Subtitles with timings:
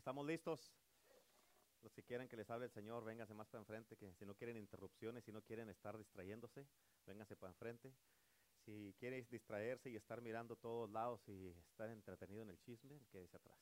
[0.00, 0.72] ¿Estamos listos?
[1.82, 4.34] Los que quieran que les hable el Señor, vénganse más para enfrente, que si no
[4.34, 6.66] quieren interrupciones, si no quieren estar distrayéndose,
[7.04, 7.92] vénganse para enfrente.
[8.64, 13.36] Si quieren distraerse y estar mirando todos lados y estar entretenido en el chisme, quédese
[13.36, 13.58] atrás.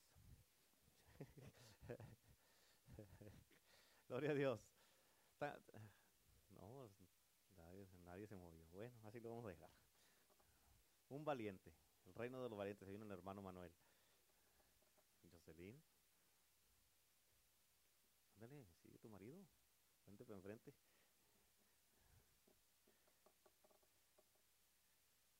[4.07, 4.61] Gloria a Dios.
[6.51, 6.89] No,
[8.05, 8.65] nadie, se movió.
[8.71, 9.69] Bueno, así lo vamos a dejar.
[11.09, 11.73] Un valiente.
[12.05, 12.85] El reino de los valientes.
[12.85, 13.73] Se viene el hermano Manuel.
[15.29, 15.88] Jocelyn.
[18.41, 19.45] Ándale, sigue tu marido.
[20.05, 20.73] Vente para enfrente.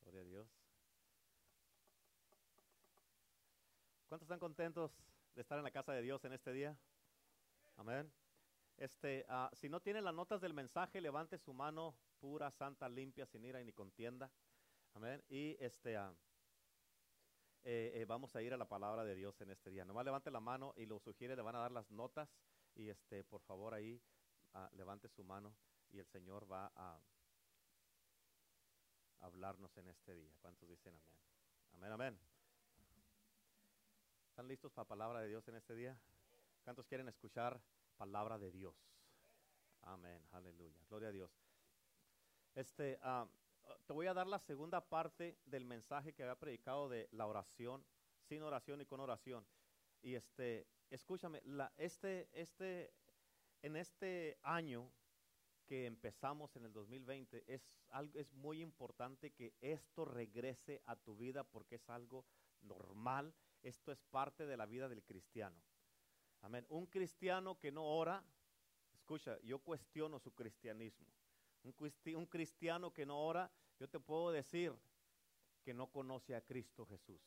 [0.02, 0.50] Gloria a Dios.
[4.10, 4.92] ¿Cuántos están contentos
[5.34, 6.78] de estar en la casa de Dios en este día?
[7.78, 8.12] Amén.
[8.76, 13.26] Este, uh, si no tienen las notas del mensaje, levante su mano pura, santa, limpia,
[13.26, 14.30] sin ira y ni contienda.
[14.94, 15.24] Amén.
[15.30, 16.14] Y este, uh,
[17.64, 19.86] eh, eh, vamos a ir a la palabra de Dios en este día.
[19.86, 22.30] Nomás levante la mano y lo sugiere, le van a dar las notas.
[22.80, 24.02] Y este, por favor, ahí
[24.54, 25.54] uh, levante su mano
[25.92, 26.98] y el Señor va a
[29.20, 30.32] hablarnos en este día.
[30.42, 30.98] ¿Cuántos dicen
[31.74, 31.92] amén?
[31.92, 32.20] Amén, amén.
[34.30, 36.00] ¿Están listos para la palabra de Dios en este día?
[36.64, 37.60] ¿Cuántos quieren escuchar
[37.98, 38.78] palabra de Dios?
[39.82, 40.80] Amén, aleluya.
[40.88, 41.32] Gloria a Dios.
[42.56, 43.28] Este, uh,
[43.88, 47.86] te voy a dar la segunda parte del mensaje que había predicado de la oración,
[48.30, 49.46] sin oración y con oración.
[50.02, 51.42] Y este, escúchame,
[51.78, 52.94] este, este,
[53.62, 54.92] en este año
[55.66, 61.16] que empezamos en el 2020, es, algo, es muy importante que esto regrese a tu
[61.16, 62.26] vida porque es algo
[62.62, 65.62] normal, esto es parte de la vida del cristiano.
[66.42, 66.66] Amén.
[66.70, 68.24] Un cristiano que no ora,
[68.94, 71.08] escucha, yo cuestiono su cristianismo.
[71.64, 74.74] Un cristiano que no ora, yo te puedo decir
[75.62, 77.22] que no conoce a Cristo Jesús.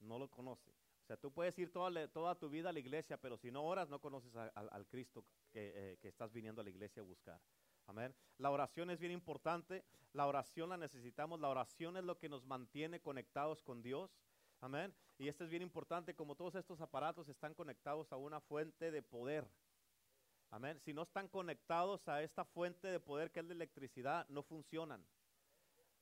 [0.00, 0.70] No lo conoce.
[1.02, 3.64] O sea, tú puedes ir toda, toda tu vida a la iglesia, pero si no
[3.64, 7.40] oras, no conoces al Cristo que, eh, que, estás viniendo a la iglesia a buscar.
[7.86, 8.14] Amén.
[8.38, 9.84] La oración es bien importante.
[10.12, 11.40] La oración la necesitamos.
[11.40, 14.16] La oración es lo que nos mantiene conectados con Dios.
[14.60, 14.94] Amén.
[15.18, 19.02] Y esto es bien importante, como todos estos aparatos están conectados a una fuente de
[19.02, 19.48] poder.
[20.50, 20.78] Amén.
[20.80, 25.04] Si no están conectados a esta fuente de poder que es la electricidad, no funcionan.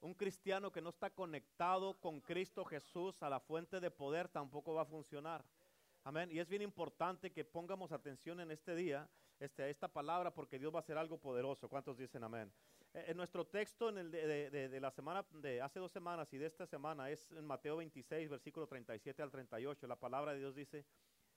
[0.00, 4.74] Un cristiano que no está conectado con Cristo Jesús a la fuente de poder tampoco
[4.74, 5.44] va a funcionar.
[6.04, 6.30] Amén.
[6.32, 10.58] Y es bien importante que pongamos atención en este día este, a esta palabra porque
[10.58, 11.68] Dios va a hacer algo poderoso.
[11.68, 12.50] ¿Cuántos dicen amén?
[12.94, 16.38] En nuestro texto en el de, de, de, la semana de hace dos semanas y
[16.38, 19.86] de esta semana es en Mateo 26, versículo 37 al 38.
[19.86, 20.86] La palabra de Dios dice,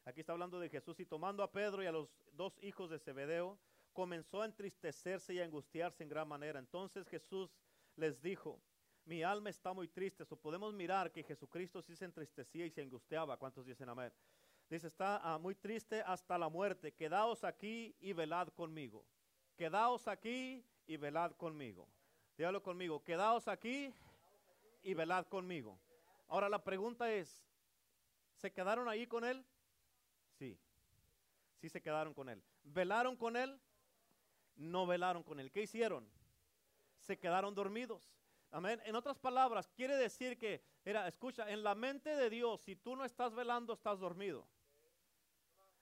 [0.05, 2.97] aquí está hablando de Jesús y tomando a Pedro y a los dos hijos de
[2.97, 3.59] Zebedeo,
[3.91, 6.59] comenzó a entristecerse y a angustiarse en gran manera.
[6.59, 7.51] Entonces Jesús
[7.95, 8.59] les dijo,
[9.05, 10.25] mi alma está muy triste.
[10.25, 13.37] So podemos mirar que Jesucristo sí se entristecía y se angustiaba.
[13.37, 14.11] ¿Cuántos dicen amén?
[14.69, 16.93] Dice, está uh, muy triste hasta la muerte.
[16.93, 19.05] Quedaos aquí y velad conmigo.
[19.57, 21.87] Quedaos aquí y velad conmigo.
[22.37, 23.03] Dígalo conmigo.
[23.03, 23.93] Quedaos aquí
[24.81, 25.77] y velad conmigo.
[26.27, 27.43] Ahora la pregunta es,
[28.35, 29.45] ¿se quedaron ahí con él?
[30.39, 30.57] Sí.
[31.59, 32.41] Sí se quedaron con él.
[32.63, 33.59] ¿Velaron con él?
[34.55, 35.51] No velaron con él.
[35.51, 36.09] ¿Qué hicieron?
[37.03, 38.11] Se quedaron dormidos.
[38.51, 38.81] Amén.
[38.85, 42.95] En otras palabras, quiere decir que, era, escucha, en la mente de Dios, si tú
[42.95, 44.47] no estás velando, estás dormido.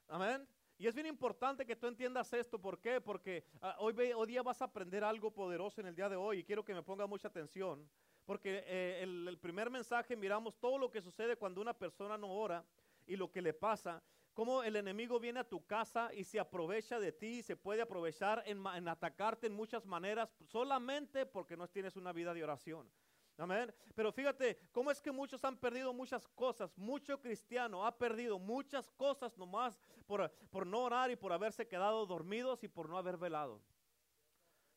[0.08, 0.48] Amén.
[0.78, 2.60] Y es bien importante que tú entiendas esto.
[2.60, 3.00] ¿Por qué?
[3.00, 6.40] Porque uh, hoy, hoy, día vas a aprender algo poderoso en el día de hoy
[6.40, 7.88] y quiero que me ponga mucha atención.
[8.26, 12.34] Porque eh, el, el primer mensaje miramos todo lo que sucede cuando una persona no
[12.34, 12.66] ora
[13.06, 14.02] y lo que le pasa
[14.34, 17.82] cómo el enemigo viene a tu casa y se aprovecha de ti, y se puede
[17.82, 22.92] aprovechar en, atacarte en muchas maneras solamente porque no tienes una vida de oración.
[23.38, 23.74] Amén.
[23.96, 26.78] Pero fíjate, cómo es que muchos han perdido muchas cosas.
[26.78, 32.06] Mucho cristiano ha perdido muchas cosas nomás por, por no orar y por haberse quedado
[32.06, 33.62] dormidos y por no haber velado.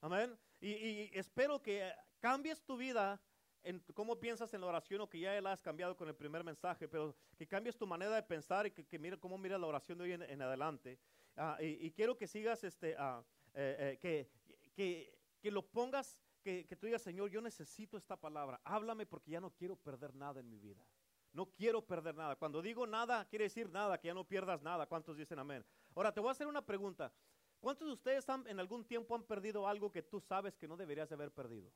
[0.01, 0.39] Amén.
[0.61, 3.21] Y espero que cambies tu vida
[3.65, 6.45] en cómo piensas en la oración o que ya la has cambiado con el primer
[6.45, 9.99] mensaje, pero que cambies tu manera de pensar y que, que cómo miras la oración
[9.99, 10.99] de hoy en, adelante.
[11.37, 13.25] Uh, y, quiero que sigas, este, uh,
[13.55, 14.29] eh, eh, que,
[14.75, 18.61] que, que, lo pongas, que, que tú digas, Señor, yo necesito esta palabra.
[18.65, 20.87] Háblame porque ya no quiero perder nada en mi vida.
[21.33, 22.37] No quiero perder nada.
[22.37, 24.87] Cuando digo nada, quiere decir nada, que ya no pierdas nada.
[24.87, 25.65] ¿Cuántos dicen amén?
[25.97, 27.13] Ahora, te voy a hacer una pregunta.
[27.59, 30.77] ¿Cuántos de ustedes han, en algún tiempo han perdido algo que tú sabes que no
[30.77, 31.73] deberías de haber perdido?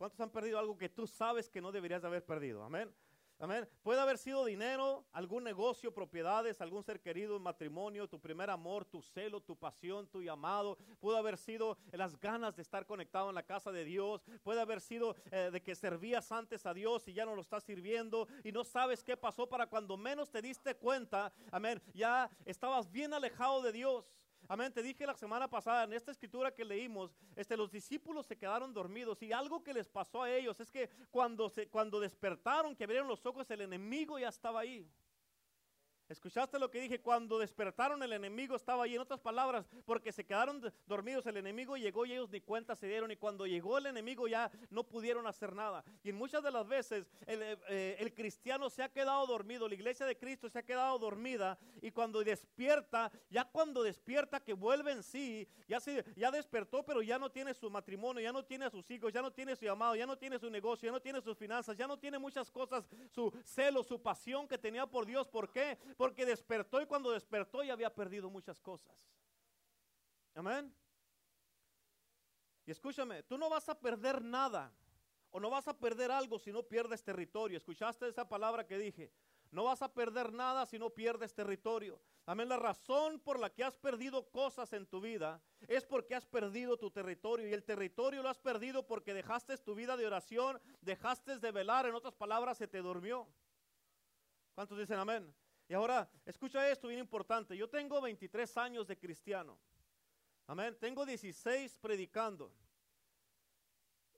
[0.00, 2.64] ¿Cuántos han perdido algo que tú sabes que no deberías de haber perdido?
[2.64, 2.90] Amén.
[3.38, 3.68] Amén.
[3.82, 9.02] Puede haber sido dinero, algún negocio, propiedades, algún ser querido, matrimonio, tu primer amor, tu
[9.02, 10.78] celo, tu pasión, tu llamado.
[11.00, 14.24] Puede haber sido las ganas de estar conectado en la casa de Dios.
[14.42, 17.64] Puede haber sido eh, de que servías antes a Dios y ya no lo estás
[17.64, 21.30] sirviendo y no sabes qué pasó para cuando menos te diste cuenta.
[21.50, 21.82] Amén.
[21.92, 24.10] Ya estabas bien alejado de Dios.
[24.50, 24.72] Amén.
[24.72, 28.74] Te dije la semana pasada en esta escritura que leímos, este, los discípulos se quedaron
[28.74, 32.82] dormidos y algo que les pasó a ellos es que cuando, se, cuando despertaron, que
[32.82, 34.90] abrieron los ojos, el enemigo ya estaba ahí.
[36.10, 37.00] ¿Escuchaste lo que dije?
[37.00, 38.96] Cuando despertaron el enemigo estaba ahí.
[38.96, 42.88] En otras palabras, porque se quedaron dormidos, el enemigo llegó y ellos ni cuenta se
[42.88, 43.12] dieron.
[43.12, 45.84] Y cuando llegó el enemigo ya no pudieron hacer nada.
[46.02, 49.74] Y muchas de las veces el, eh, eh, el cristiano se ha quedado dormido, la
[49.74, 51.56] iglesia de Cristo se ha quedado dormida.
[51.80, 57.02] Y cuando despierta, ya cuando despierta que vuelve en sí, ya, se, ya despertó, pero
[57.02, 59.64] ya no tiene su matrimonio, ya no tiene a sus hijos, ya no tiene su
[59.64, 62.50] llamado, ya no tiene su negocio, ya no tiene sus finanzas, ya no tiene muchas
[62.50, 65.28] cosas, su celo, su pasión que tenía por Dios.
[65.28, 65.78] ¿Por qué?
[66.00, 69.06] Porque despertó y cuando despertó ya había perdido muchas cosas.
[70.34, 70.74] Amén.
[72.64, 74.72] Y escúchame, tú no vas a perder nada
[75.28, 77.58] o no vas a perder algo si no pierdes territorio.
[77.58, 79.12] ¿Escuchaste esa palabra que dije?
[79.50, 82.00] No vas a perder nada si no pierdes territorio.
[82.24, 82.48] Amén.
[82.48, 86.78] La razón por la que has perdido cosas en tu vida es porque has perdido
[86.78, 87.46] tu territorio.
[87.46, 91.84] Y el territorio lo has perdido porque dejaste tu vida de oración, dejaste de velar.
[91.84, 93.28] En otras palabras, se te durmió.
[94.54, 95.30] ¿Cuántos dicen amén?
[95.70, 97.56] Y ahora, escucha esto bien importante.
[97.56, 99.56] Yo tengo 23 años de cristiano.
[100.48, 100.76] Amén.
[100.80, 102.52] Tengo 16 predicando.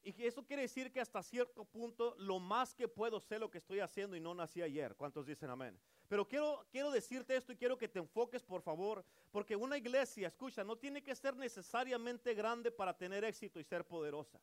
[0.03, 3.59] Y eso quiere decir que hasta cierto punto lo más que puedo sé lo que
[3.59, 4.97] estoy haciendo y no nací ayer.
[4.97, 5.79] ¿Cuántos dicen amén?
[6.09, 10.29] Pero quiero, quiero decirte esto y quiero que te enfoques por favor, porque una iglesia,
[10.29, 14.41] escucha, no tiene que ser necesariamente grande para tener éxito y ser poderosa.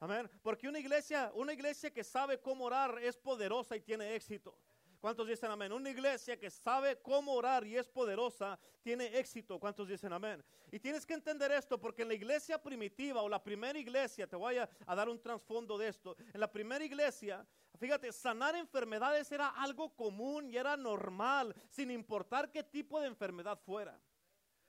[0.00, 0.28] Amén.
[0.42, 4.58] Porque una iglesia, una iglesia que sabe cómo orar es poderosa y tiene éxito.
[5.04, 5.70] ¿Cuántos dicen amén?
[5.70, 9.60] Una iglesia que sabe cómo orar y es poderosa tiene éxito.
[9.60, 10.42] ¿Cuántos dicen amén?
[10.72, 14.34] Y tienes que entender esto porque en la iglesia primitiva o la primera iglesia, te
[14.34, 16.16] voy a, dar un trasfondo de esto.
[16.32, 17.46] En la primera iglesia,
[17.78, 23.58] fíjate, sanar enfermedades era algo común y era normal, sin importar qué tipo de enfermedad
[23.58, 24.00] fuera.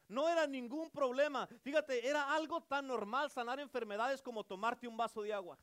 [0.09, 1.47] No era ningún problema.
[1.61, 5.57] Fíjate, era algo tan normal sanar enfermedades como tomarte un vaso de agua.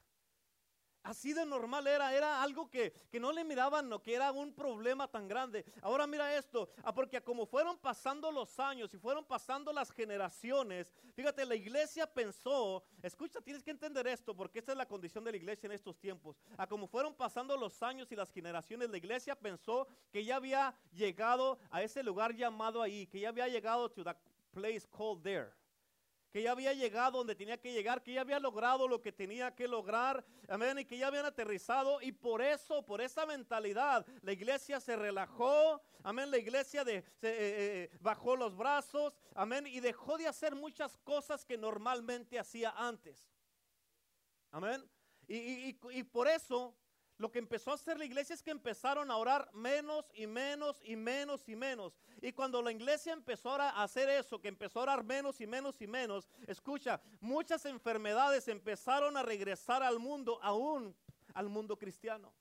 [1.02, 5.08] Así de normal era, era algo que, no le miraban, no, que era un problema
[5.08, 5.64] tan grande.
[5.80, 10.92] Ahora mira esto, ah, porque como fueron pasando los años y fueron pasando las generaciones,
[11.14, 15.32] fíjate, la iglesia pensó, escucha, tienes que entender esto, porque esta es la condición de
[15.32, 16.36] la iglesia en estos tiempos.
[16.56, 20.36] A ah, como fueron pasando los años y las generaciones, la iglesia pensó que ya
[20.36, 24.14] había llegado a ese lugar llamado ahí, que ya había llegado to the
[24.52, 25.61] place called there
[26.32, 29.54] que ya había llegado donde tenía que llegar, que ya había logrado lo que tenía
[29.54, 34.32] que lograr, amén, y que ya habían aterrizado, y por eso, por esa mentalidad, la
[34.32, 37.34] iglesia se relajó, amén, la iglesia de, se, eh,
[37.84, 43.28] eh, bajó los brazos, amén, y dejó de hacer muchas cosas que normalmente hacía antes,
[44.50, 44.82] amén,
[45.28, 46.74] y, y por eso
[47.22, 50.82] lo que empezó a hacer la iglesia es que empezaron a orar menos y menos
[50.84, 51.96] y menos y menos.
[52.20, 55.80] Y cuando la iglesia empezó a hacer eso, que empezó a orar menos y menos
[55.80, 60.96] y menos, escucha, muchas enfermedades empezaron a regresar al mundo, aún
[61.32, 62.34] al mundo cristiano.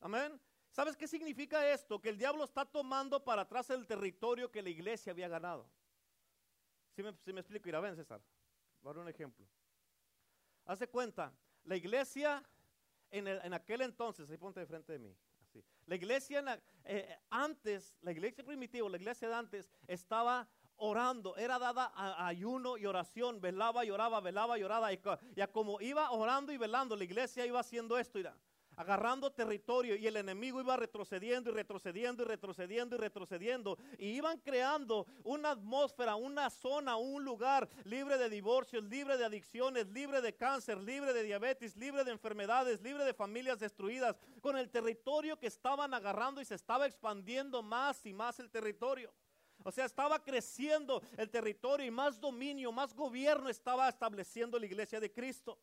[0.00, 0.40] Amén.
[0.70, 2.00] ¿Sabes qué significa esto?
[2.00, 5.68] Que el diablo está tomando para atrás el territorio que la iglesia había ganado.
[6.96, 8.22] Si me, me explico, irá, ven César.
[8.80, 9.46] Dar un ejemplo.
[10.64, 11.34] Hace cuenta,
[11.64, 12.42] la iglesia
[13.10, 15.16] en, aquel entonces, ahí ponte de frente de mí.
[15.86, 21.92] La iglesia eh, antes, la iglesia primitiva, la iglesia de antes, estaba orando, era dada
[22.26, 23.90] ayuno y oración, velaba y
[24.20, 24.62] velaba y.
[24.92, 28.18] Y, y como iba orando y velando, la iglesia iba haciendo esto.
[28.18, 28.36] Mira,
[28.78, 34.38] agarrando territorio y el enemigo iba retrocediendo y retrocediendo y retrocediendo y retrocediendo y iban
[34.38, 40.36] creando una atmósfera, una zona, un lugar libre de divorcios, libre de adicciones, libre de
[40.36, 45.48] cáncer, libre de diabetes, libre de enfermedades, libre de familias destruidas, con el territorio que
[45.48, 49.12] estaban agarrando y se estaba expandiendo más y más el territorio.
[49.64, 55.00] O sea, estaba creciendo el territorio y más dominio, más gobierno estaba estableciendo la iglesia
[55.00, 55.58] de Cristo.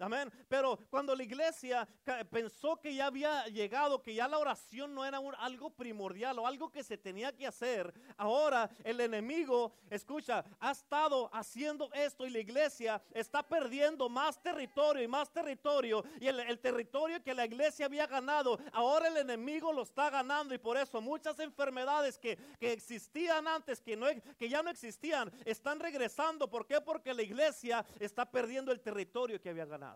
[0.00, 0.32] Amén.
[0.48, 1.88] Pero cuando la iglesia
[2.30, 6.70] pensó que ya había llegado, que ya la oración no era algo primordial o algo
[6.70, 12.38] que se tenía que hacer, ahora el enemigo, escucha, ha estado haciendo esto y la
[12.38, 16.04] iglesia está perdiendo más territorio y más territorio.
[16.20, 20.54] Y el, territorio que la iglesia había ganado, ahora el enemigo lo está ganando.
[20.54, 24.06] Y por eso muchas enfermedades que, existían antes, que, no,
[24.38, 26.48] que ya no existían, están regresando.
[26.48, 26.80] ¿Por qué?
[26.80, 29.87] Porque la iglesia está perdiendo el territorio que había ganado.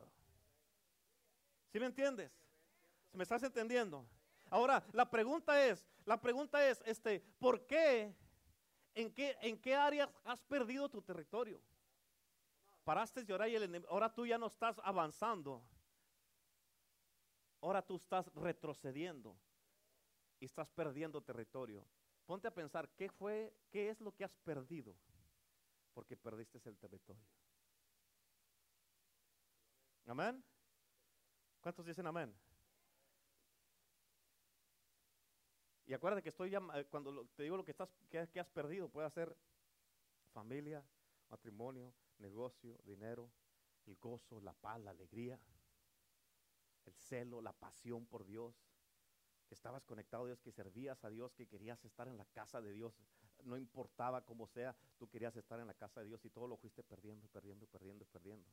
[1.72, 2.30] ¿Sí me entiendes?
[3.12, 4.06] ¿Me estás entendiendo?
[4.50, 8.14] Ahora, la pregunta es, la pregunta es, este, ¿por qué?
[8.94, 11.60] ¿En qué, en qué áreas has perdido tu territorio?
[12.84, 15.62] Paraste de orar y el, ahora tú ya no estás avanzando.
[17.60, 19.36] Ahora tú estás retrocediendo
[20.40, 21.86] y estás perdiendo territorio.
[22.26, 24.94] Ponte a pensar, ¿qué fue, qué es lo que has perdido?
[25.94, 27.22] Porque perdiste el territorio.
[30.06, 30.42] Amén.
[31.60, 32.34] ¿Cuántos dicen amén?
[35.86, 38.88] Y acuérdate que estoy ya, eh, cuando te digo lo que, estás, que, has perdido,
[38.88, 39.36] puede ser
[40.32, 40.84] familia,
[41.28, 43.30] matrimonio, negocio, dinero,
[43.86, 45.38] el gozo, la paz, la alegría,
[46.86, 48.54] el celo, la pasión por Dios,
[49.46, 52.60] que estabas conectado a Dios, que servías a Dios, que querías estar en la casa
[52.60, 52.94] de Dios,
[53.44, 56.56] no importaba cómo sea, tú querías estar en la casa de Dios y todo lo
[56.56, 58.48] fuiste perdiendo, perdiendo, perdiendo, perdiendo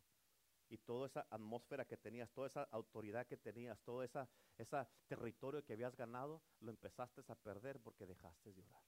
[0.69, 5.63] y toda esa atmósfera que tenías, toda esa autoridad que tenías, todo ese esa territorio
[5.63, 8.83] que habías ganado, lo empezaste a perder porque dejaste de orar.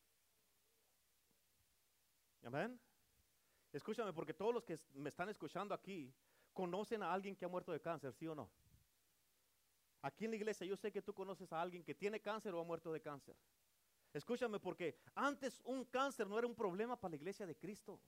[2.44, 2.80] Amén.
[3.72, 6.14] Escúchame, porque todos los que me están escuchando aquí
[6.54, 8.52] conocen a alguien que ha muerto de cáncer, ¿sí o no?
[10.02, 12.60] Aquí en la iglesia yo sé que tú conoces a alguien que tiene cáncer o
[12.60, 13.36] ha muerto de cáncer.
[14.14, 18.02] Escúchame, porque antes un cáncer no era un problema para la iglesia de Cristo.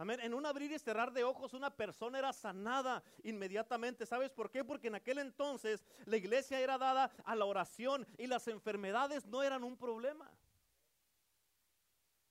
[0.00, 0.20] Amén.
[0.20, 4.06] En un abrir y cerrar de ojos una persona era sanada inmediatamente.
[4.06, 4.62] ¿Sabes por qué?
[4.62, 9.42] Porque en aquel entonces la iglesia era dada a la oración y las enfermedades no
[9.42, 10.30] eran un problema.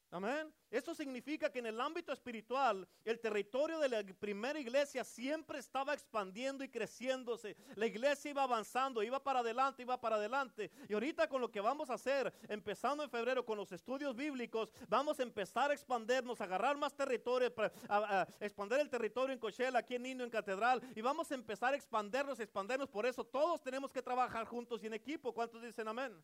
[0.10, 0.54] Amén.
[0.72, 5.94] Eso significa que en el ámbito espiritual, el territorio de la primera iglesia siempre estaba
[5.94, 7.58] expandiendo y creciéndose.
[7.76, 10.72] La iglesia iba avanzando, iba para adelante, iba para adelante.
[10.88, 14.72] Y ahorita con lo que vamos a hacer, empezando en febrero con los estudios bíblicos,
[14.88, 17.54] vamos a empezar a expandernos, a agarrar más territorio,
[17.90, 20.82] a, expandir el territorio en Coachella, aquí en Niño, en Catedral.
[20.96, 22.88] Y vamos a empezar a expandernos, expandernos.
[22.90, 25.34] Por eso todos tenemos que trabajar juntos y en equipo.
[25.34, 26.24] ¿Cuántos dicen amén?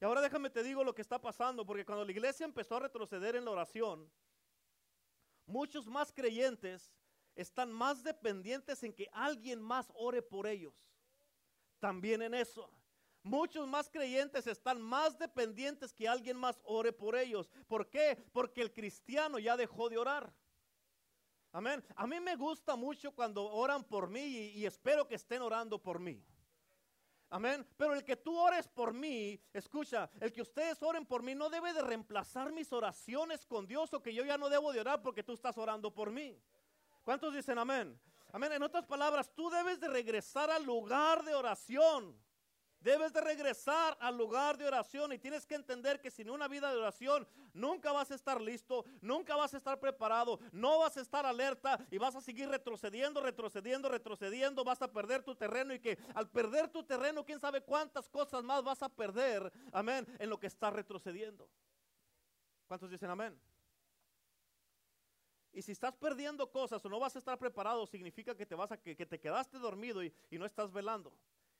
[0.00, 2.80] Y ahora déjame te digo lo que está pasando, porque cuando la iglesia empezó a
[2.80, 4.08] retroceder en la oración,
[5.46, 6.92] muchos más creyentes
[7.34, 10.92] están más dependientes en que alguien más ore por ellos.
[11.80, 12.70] También en eso.
[13.22, 17.50] Muchos más creyentes están más dependientes que alguien más ore por ellos.
[17.66, 18.16] ¿Por qué?
[18.32, 20.32] Porque el cristiano ya dejó de orar.
[21.52, 21.84] Amén.
[21.96, 25.80] A mí me gusta mucho cuando oran por mí y, y espero que estén orando
[25.80, 26.22] por mí.
[27.30, 27.66] Amén.
[27.76, 31.50] Pero el que tú ores por mí, escucha, el que ustedes oren por mí no
[31.50, 35.02] debe de reemplazar mis oraciones con Dios o que yo ya no debo de orar
[35.02, 36.40] porque tú estás orando por mí.
[37.02, 37.98] ¿Cuántos dicen amén?
[38.32, 38.52] Amén.
[38.52, 42.18] En otras palabras, tú debes de regresar al lugar de oración.
[42.80, 46.70] Debes de regresar al lugar de oración y tienes que entender que sin una vida
[46.70, 51.00] de oración nunca vas a estar listo, nunca vas a estar preparado, no vas a
[51.00, 55.80] estar alerta y vas a seguir retrocediendo, retrocediendo, retrocediendo, vas a perder tu terreno y
[55.80, 60.30] que al perder tu terreno, quién sabe cuántas cosas más vas a perder, amén, en
[60.30, 61.50] lo que estás retrocediendo.
[62.68, 63.36] ¿Cuántos dicen amén?
[65.52, 68.70] Y si estás perdiendo cosas o no vas a estar preparado, significa que te vas
[68.70, 71.12] a que, te quedaste dormido y no estás velando.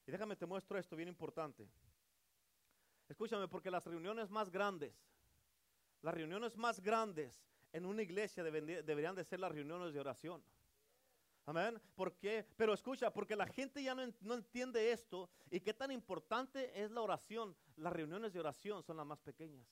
[0.09, 1.69] Y déjame te muestro esto bien importante.
[3.11, 4.95] Escúchame, porque las reuniones más grandes,
[6.00, 10.43] las reuniones más grandes en una iglesia deberían de ser las reuniones de oración.
[11.45, 11.79] Amén.
[11.95, 12.47] ¿Por qué?
[12.57, 16.91] Pero escucha, porque la gente ya no, no, entiende esto y qué tan importante es
[16.91, 17.55] la oración.
[17.77, 19.67] Las reuniones de oración son las más pequeñas.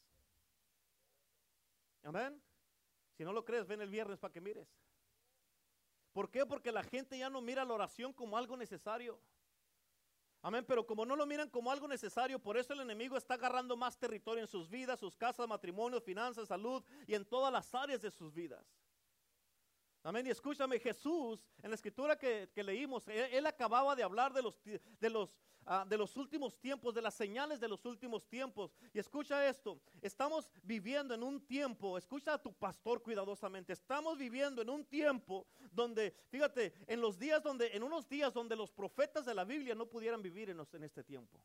[2.02, 2.43] Amén.
[3.16, 4.69] Si no lo crees, ven el viernes para que mires.
[6.12, 6.45] ¿Por qué?
[6.45, 9.19] Porque la gente ya no mira la oración como algo necesario.
[10.46, 13.76] Amén, pero como no lo miran como algo necesario, por eso el enemigo está agarrando
[13.76, 18.00] más territorio en sus vidas, sus casas, matrimonio, finanzas, salud y en todas las áreas
[18.00, 18.64] de sus vidas.
[20.06, 20.25] Amén.
[20.25, 25.10] Y escúchame, Jesús, en la escritura que, leímos, él, acababa de hablar de los, de,
[25.10, 28.72] los, ah, de los últimos tiempos, de las señales de los últimos tiempos.
[28.94, 34.62] Y escucha esto, estamos viviendo en un tiempo, escucha a tu pastor cuidadosamente, estamos viviendo
[34.62, 39.26] en un tiempo donde, fíjate, en los días donde, en unos días donde los profetas
[39.26, 41.42] de la Biblia no pudieran vivir en, en este tiempo.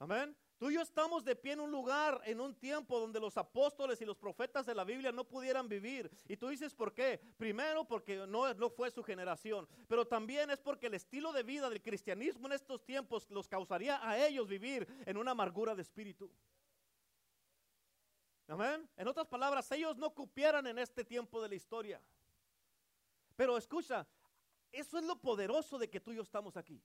[0.00, 0.36] Amén.
[0.60, 3.98] Tú y yo estamos de pie en un lugar, en un tiempo donde los apóstoles
[4.02, 6.10] y los profetas de la Biblia no pudieran vivir.
[6.28, 7.18] Y tú dices, ¿por qué?
[7.38, 11.70] Primero porque no, no fue su generación, pero también es porque el estilo de vida
[11.70, 16.30] del cristianismo en estos tiempos los causaría a ellos vivir en una amargura de espíritu.
[18.46, 18.86] Amén.
[18.98, 22.02] En otras palabras, ellos no cupieran en este tiempo de la historia.
[23.34, 24.06] Pero escucha,
[24.70, 26.82] eso es lo poderoso de que tú y yo estamos aquí.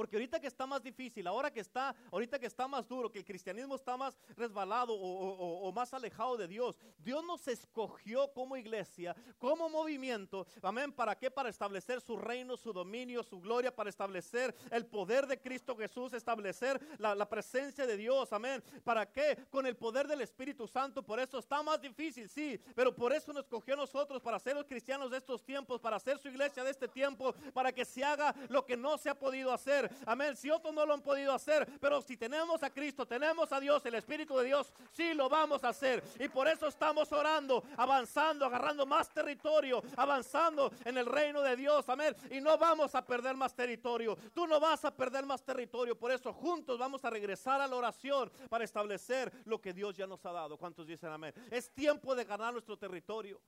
[0.00, 3.18] Porque ahorita que está más difícil, ahora que está, ahorita que está más duro, que
[3.18, 9.14] el cristianismo está más resbalado o, más alejado de Dios, Dios nos escogió como iglesia,
[9.36, 11.30] como movimiento, amén, ¿para qué?
[11.30, 16.14] Para establecer su reino, su dominio, su gloria, para establecer el poder de Cristo Jesús,
[16.14, 18.64] establecer la, presencia de Dios, amén.
[18.82, 19.36] ¿Para qué?
[19.50, 23.34] Con el poder del Espíritu Santo, por eso está más difícil, sí, pero por eso
[23.34, 26.64] nos escogió a nosotros, para ser los cristianos de estos tiempos, para hacer su iglesia
[26.64, 29.89] de este tiempo, para que se haga lo que no se ha podido hacer.
[30.06, 30.36] Amén.
[30.36, 33.84] Si otros no lo han podido hacer, pero si tenemos a Cristo, tenemos a Dios,
[33.86, 36.02] el Espíritu de Dios, sí lo vamos a hacer.
[36.18, 41.88] Y por eso estamos orando, avanzando, agarrando más territorio, avanzando en el reino de Dios.
[41.88, 42.14] Amén.
[42.30, 44.16] Y no vamos a perder más territorio.
[44.34, 45.96] Tú no vas a perder más territorio.
[45.96, 50.06] Por eso juntos vamos a regresar a la oración para establecer lo que Dios ya
[50.06, 50.56] nos ha dado.
[50.56, 51.34] ¿Cuántos dicen amén?
[51.50, 53.40] Es tiempo de ganar nuestro territorio.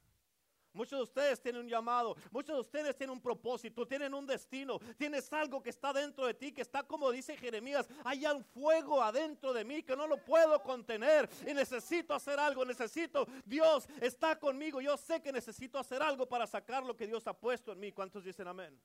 [0.75, 4.79] Muchos de ustedes tienen un llamado, muchos de ustedes tienen un propósito, tienen un destino,
[4.97, 9.03] tienes algo que está dentro de ti, que está como dice Jeremías, hay un fuego
[9.03, 14.39] adentro de mí que no lo puedo contener y necesito hacer algo, necesito, Dios está
[14.39, 17.81] conmigo, yo sé que necesito hacer algo para sacar lo que Dios ha puesto en
[17.81, 17.93] mí.
[17.93, 18.81] ¿Cuántos dicen amén?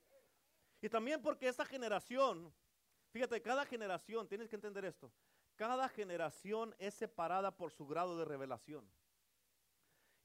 [0.81, 2.53] Y también porque esta generación,
[3.11, 5.11] fíjate, cada generación, tienes que entender esto,
[5.55, 8.87] cada generación es separada por su grado de revelación.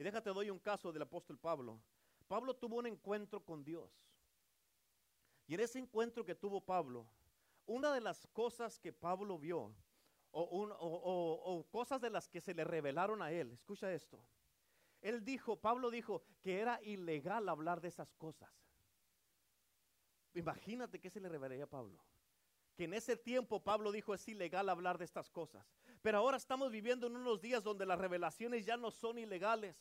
[0.03, 1.81] Y déjate, doy un caso del apóstol Pablo.
[2.27, 3.89] Pablo tuvo un encuentro con Dios.
[5.47, 7.07] Y en ese encuentro que tuvo Pablo,
[7.67, 9.73] una de las cosas que Pablo vio,
[10.33, 14.21] o, cosas de las que se le revelaron a él, escucha esto.
[15.03, 18.51] Él dijo, Pablo dijo que era ilegal hablar de esas cosas.
[20.35, 22.03] Imagínate que se le revelaría a Pablo.
[22.75, 25.65] Que en ese tiempo Pablo dijo es ilegal hablar de estas cosas.
[26.01, 29.77] Pero ahora estamos viviendo en unos días donde las revelaciones ya no son ilegales.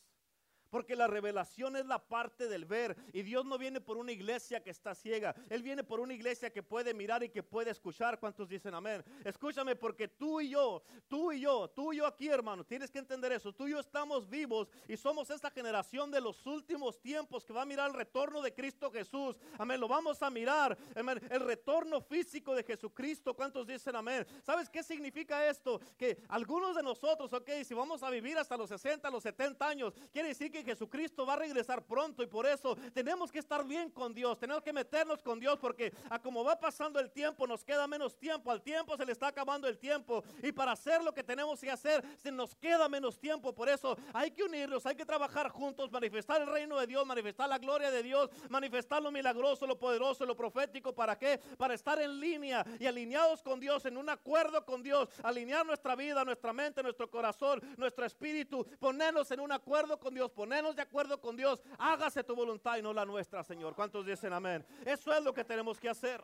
[0.72, 2.96] Porque la revelación es la parte del ver.
[3.14, 5.36] Y Dios no viene por una iglesia que está ciega.
[5.50, 8.20] Él viene por una iglesia que puede mirar y que puede escuchar.
[8.20, 9.04] ¿Cuántos dicen amén?
[9.24, 13.00] Escúchame porque tú y yo, tú y yo, tú y yo aquí hermano, tienes que
[13.00, 13.54] entender eso.
[13.54, 17.64] Tú y yo estamos vivos y somos esta generación de los últimos tiempos que va
[17.64, 19.38] a mirar el retorno de Cristo Jesús.
[19.58, 19.80] Amén.
[19.80, 20.78] Lo vamos a mirar.
[20.96, 23.34] El retorno físico de Jesucristo.
[23.34, 24.26] ¿Cuántos dicen amén?
[24.42, 25.82] ¿Sabes qué significa esto?
[25.98, 29.94] Que algunos de nosotros, ok, si vamos a vivir hasta los 60, los 70 años,
[30.14, 33.90] quiere decir que Jesucristo va a regresar pronto y por eso tenemos que estar bien
[33.90, 37.64] con Dios, tenemos que meternos con Dios porque a como va pasando el tiempo nos
[37.64, 41.14] queda menos tiempo, al tiempo se le está acabando el tiempo y para hacer lo
[41.14, 44.96] que tenemos que hacer se nos queda menos tiempo, por eso hay que unirnos, hay
[44.96, 49.12] que trabajar juntos, manifestar el reino de Dios, manifestar la gloria de Dios, manifestar lo
[49.12, 51.40] milagroso, lo poderoso, lo profético, ¿para qué?
[51.58, 55.96] Para estar en línea y alineados con Dios, en un acuerdo con Dios, alinear nuestra
[55.96, 60.82] vida, nuestra mente, nuestro corazón, nuestro espíritu, ponernos en un acuerdo con Dios, poner de
[60.82, 61.64] acuerdo con Dios.
[61.78, 63.74] Hágase tu voluntad y no la nuestra, Señor.
[63.74, 64.66] ¿Cuántos dicen amén?
[64.86, 66.22] Eso es lo que tenemos que hacer.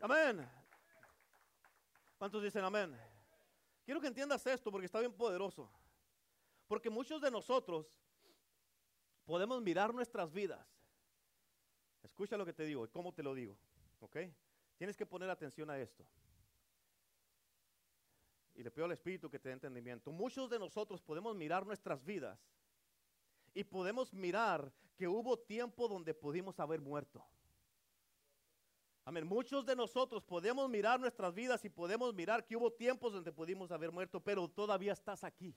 [0.00, 0.48] Amén.
[2.18, 2.98] ¿Cuántos dicen amén?
[3.84, 5.70] Quiero que entiendas esto porque está bien poderoso.
[6.66, 7.86] Porque muchos de nosotros
[9.24, 10.66] podemos mirar nuestras vidas.
[12.02, 13.56] Escucha lo que te digo y cómo te lo digo.
[14.00, 14.16] ¿Ok?
[14.76, 16.04] Tienes que poner atención a esto.
[18.56, 20.10] Y le pido al Espíritu que te dé entendimiento.
[20.10, 22.38] Muchos de nosotros podemos mirar nuestras vidas
[23.54, 27.24] y podemos mirar que hubo tiempo donde pudimos haber muerto.
[29.04, 29.26] Amén.
[29.26, 33.70] Muchos de nosotros podemos mirar nuestras vidas y podemos mirar que hubo tiempos donde pudimos
[33.70, 35.54] haber muerto, pero todavía estás aquí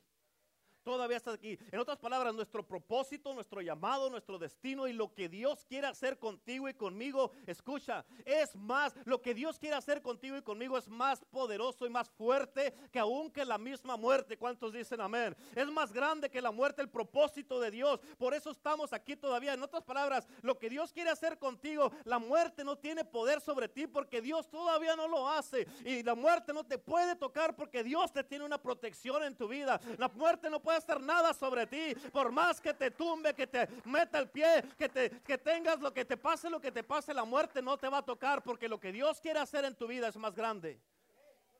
[0.88, 1.60] todavía estás aquí.
[1.70, 6.18] En otras palabras, nuestro propósito, nuestro llamado, nuestro destino y lo que Dios quiere hacer
[6.18, 10.88] contigo y conmigo, escucha, es más, lo que Dios quiere hacer contigo y conmigo es
[10.88, 14.38] más poderoso y más fuerte que aún que la misma muerte.
[14.38, 15.36] ¿Cuántos dicen amén?
[15.54, 18.00] Es más grande que la muerte el propósito de Dios.
[18.18, 19.56] Por eso estamos aquí todavía.
[19.56, 23.68] En otras palabras, lo que Dios quiere hacer contigo, la muerte no tiene poder sobre
[23.68, 25.68] ti porque Dios todavía no lo hace.
[25.84, 29.50] Y la muerte no te puede tocar porque Dios te tiene una protección en tu
[29.50, 29.82] vida.
[29.98, 31.96] La muerte no puede hacer nada sobre ti.
[32.12, 35.94] Por más que te tumbe, que te meta el pie, que, te, que tengas lo
[35.94, 38.70] que te pase, lo que te pase, la muerte no te va a tocar porque
[38.70, 40.80] lo que Dios quiere hacer en tu vida es más grande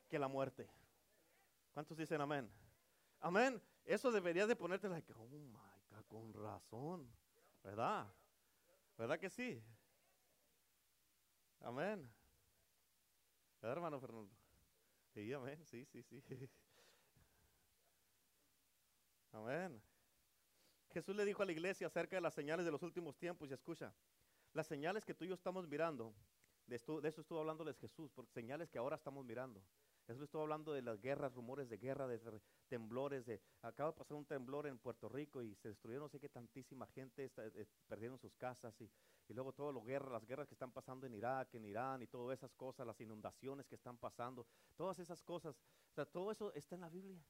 [0.08, 0.68] que la muerte.
[1.72, 2.50] ¿Cuántos dicen amén?
[3.20, 3.60] Amén.
[3.84, 5.28] Eso debería de ponerte like, oh
[6.08, 7.08] con razón.
[7.62, 8.06] ¿Verdad?
[8.96, 9.62] ¿Verdad que sí?
[11.60, 12.10] Amén.
[13.60, 14.34] ¿Verdad, hermano Fernando?
[15.12, 15.64] Sí, amén.
[15.66, 16.22] Sí, sí, sí.
[19.38, 19.80] Amén.
[20.90, 23.52] Jesús le dijo a la iglesia acerca de las señales de los últimos tiempos y
[23.52, 23.94] escucha,
[24.52, 26.12] las señales que tú y yo estamos mirando,
[26.66, 29.62] de, esto, eso estuvo hablándoles Jesús, porque señales que ahora estamos mirando.
[30.08, 32.18] Jesús estuvo hablando de las guerras, rumores de guerra, de
[32.66, 36.18] temblores, de acaba de pasar un temblor en Puerto Rico y se destruyeron no sé
[36.18, 38.90] qué tantísima gente, eh, perdieron sus casas y,
[39.28, 42.08] y luego todo lo guerra, las guerras que están pasando en Irak, en Irán y
[42.08, 44.46] todas esas cosas, las inundaciones que están pasando,
[44.76, 45.54] todas esas cosas,
[45.90, 47.22] o sea, todo eso está en la Biblia.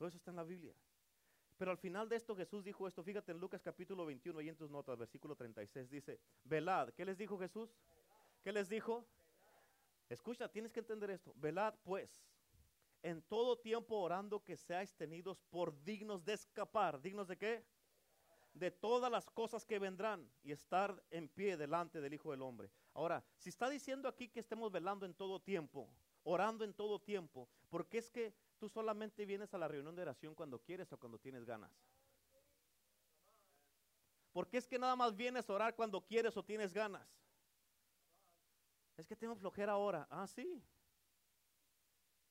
[0.00, 0.74] Todo eso está en la Biblia.
[1.58, 4.56] Pero al final de esto Jesús dijo esto, fíjate en Lucas capítulo 21 y en
[4.56, 7.76] tus notas, versículo 36 dice, velad, ¿qué les dijo Jesús?
[8.42, 9.04] ¿Qué les dijo?
[10.08, 12.24] Escucha, tienes que entender esto, velad pues,
[13.02, 17.66] en todo tiempo orando que seáis tenidos por dignos de escapar, dignos de qué?
[18.54, 22.70] De todas las cosas que vendrán y estar en pie delante del Hijo del Hombre.
[22.94, 25.90] Ahora, si está diciendo aquí que estemos velando en todo tiempo,
[26.22, 30.34] orando en todo tiempo, porque es que tú solamente vienes a la reunión de oración
[30.34, 31.72] cuando quieres o cuando tienes ganas.
[34.32, 37.08] Porque es que nada más vienes a orar cuando quieres o tienes ganas.
[38.98, 40.06] Es que tengo flojera ahora.
[40.10, 40.62] Ah, sí.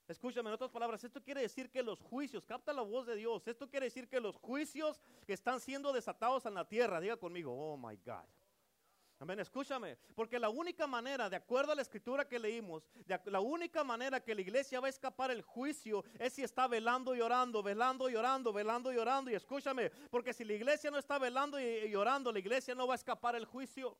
[0.07, 3.47] Escúchame, en otras palabras, esto quiere decir que los juicios, capta la voz de Dios,
[3.47, 7.53] esto quiere decir que los juicios que están siendo desatados en la tierra, diga conmigo,
[7.53, 8.25] oh my God.
[9.21, 12.87] Amén, escúchame, porque la única manera, de acuerdo a la escritura que leímos,
[13.25, 17.13] la única manera que la iglesia va a escapar el juicio es si está velando
[17.13, 19.29] y orando, velando y orando, velando y orando.
[19.29, 22.87] Y escúchame, porque si la iglesia no está velando y, y orando, la iglesia no
[22.87, 23.97] va a escapar el juicio.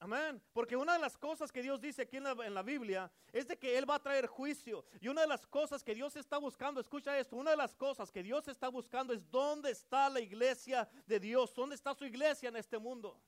[0.00, 0.42] Amén.
[0.52, 3.78] Porque una de las cosas que Dios dice aquí en la, Biblia es de que
[3.78, 4.84] Él va a traer juicio.
[5.00, 8.10] Y una de las cosas que Dios está buscando, escucha esto, una de las cosas
[8.10, 12.48] que Dios está buscando es dónde está la iglesia de Dios, dónde está su iglesia
[12.48, 13.18] en este mundo.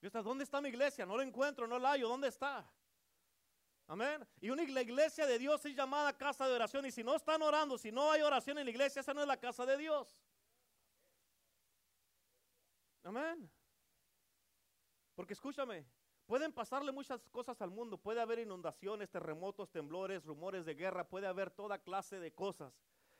[0.00, 1.06] Dios ¿dónde está mi iglesia?
[1.06, 2.68] No la encuentro, no la hallo, ¿dónde está?
[3.86, 4.26] Amén.
[4.40, 6.84] Y una, la iglesia de Dios es llamada casa de oración.
[6.86, 9.26] Y si no están orando, si no hay oración en la iglesia, esa no es
[9.28, 10.16] la casa de Dios.
[13.04, 13.50] Amén.
[15.14, 15.84] Porque escúchame,
[16.26, 17.98] pueden pasarle muchas cosas al mundo.
[17.98, 22.72] Puede haber inundaciones, terremotos, temblores, rumores de guerra, puede haber toda clase de cosas.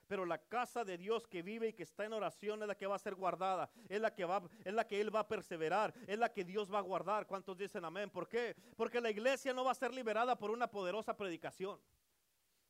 [0.09, 2.87] Pero la casa de Dios que vive y que está en oración es la que
[2.87, 5.95] va a ser guardada, es la que va, es la que Él va a perseverar,
[6.07, 7.27] es la que Dios va a guardar.
[7.27, 8.11] ¿Cuántos dicen amén?
[8.11, 8.55] ¿Por qué?
[8.77, 11.81] Porque la iglesia no va a ser liberada por una poderosa predicación.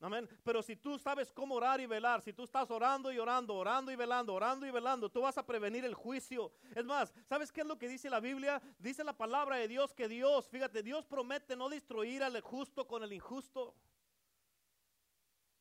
[0.03, 0.29] Amén.
[0.43, 3.93] Pero si tú sabes cómo orar y velar, si tú estás orando y orando, orando
[3.93, 6.53] y velando, orando y velando, tú vas a prevenir el juicio.
[6.75, 8.61] Es más, ¿sabes qué es lo que dice la Biblia?
[8.81, 13.05] Dice la palabra de Dios que Dios, fíjate, Dios promete no destruir al justo con
[13.05, 13.77] el injusto.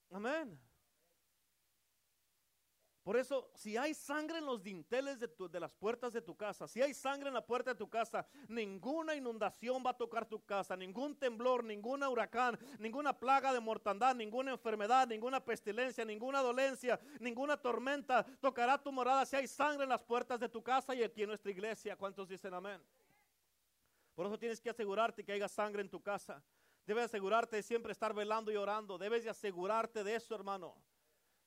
[0.10, 0.60] Amén.
[3.04, 6.68] Por eso, si hay sangre en los dinteles de, de, las puertas de tu casa,
[6.68, 10.46] si hay sangre en la puerta de tu casa, ninguna inundación va a tocar tu
[10.46, 17.00] casa, ningún temblor, ningún huracán, ninguna plaga de mortandad, ninguna enfermedad, ninguna pestilencia, ninguna dolencia,
[17.20, 21.02] ninguna tormenta tocará tu morada si hay sangre en las puertas de tu casa y
[21.02, 21.96] aquí en nuestra iglesia.
[21.96, 22.80] ¿Cuántos dicen amén?
[24.14, 26.44] Por eso tienes que asegurarte que haya sangre en tu casa.
[26.86, 29.00] Debes asegurarte de siempre estar velando y orando.
[29.00, 30.76] Debes de asegurarte de eso, hermano.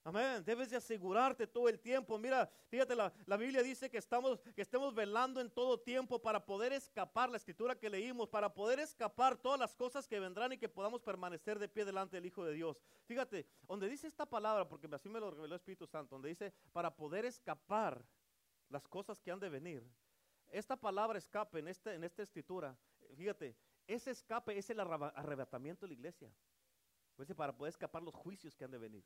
[0.06, 0.44] Amén.
[0.44, 2.18] Debes de asegurarte todo el tiempo.
[2.18, 6.44] Mira, fíjate, la, la, Biblia dice que, estamos, que estemos velando en todo tiempo para
[6.44, 10.58] poder escapar, la escritura que leímos, para poder escapar todas las cosas que vendrán y
[10.58, 12.82] que podamos permanecer de pie delante del Hijo de Dios.
[13.06, 16.52] Fíjate, donde dice esta palabra, porque así me lo reveló el Espíritu Santo, donde dice
[16.74, 18.04] para poder escapar
[18.68, 19.82] las cosas que han de venir.
[20.48, 22.76] Esta palabra escape en, este, en esta escritura,
[23.16, 26.30] fíjate, ese escape es el arrebatamiento de la iglesia.
[27.36, 29.04] Para poder escapar los juicios que han de venir.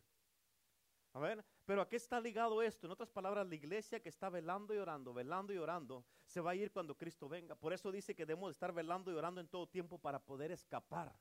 [1.65, 2.87] Pero ¿a qué está ligado esto?
[2.87, 6.53] En otras palabras, la iglesia que está velando y orando, velando y orando, se va
[6.53, 7.55] a ir cuando Cristo venga.
[7.55, 11.15] Por eso dice que debemos estar velando y orando en todo tiempo para poder escapar.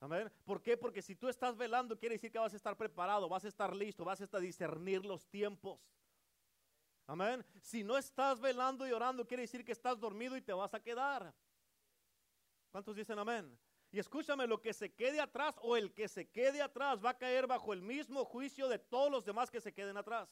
[0.00, 0.30] Amén.
[0.44, 0.76] ¿Por qué?
[0.76, 3.74] Porque si tú estás velando, quiere decir que vas a estar preparado, vas a estar
[3.74, 5.80] listo, vas a estar discernir los tiempos.
[7.06, 7.44] Amén.
[7.60, 10.82] Si no estás velando y orando, quiere decir que estás dormido y te vas a
[10.82, 11.32] quedar.
[12.70, 13.58] ¿Cuántos dicen amén?
[13.92, 17.18] Y escúchame, lo que se quede atrás o el que se quede atrás va a
[17.18, 20.28] caer bajo el mismo juicio de todos los demás que se queden atrás.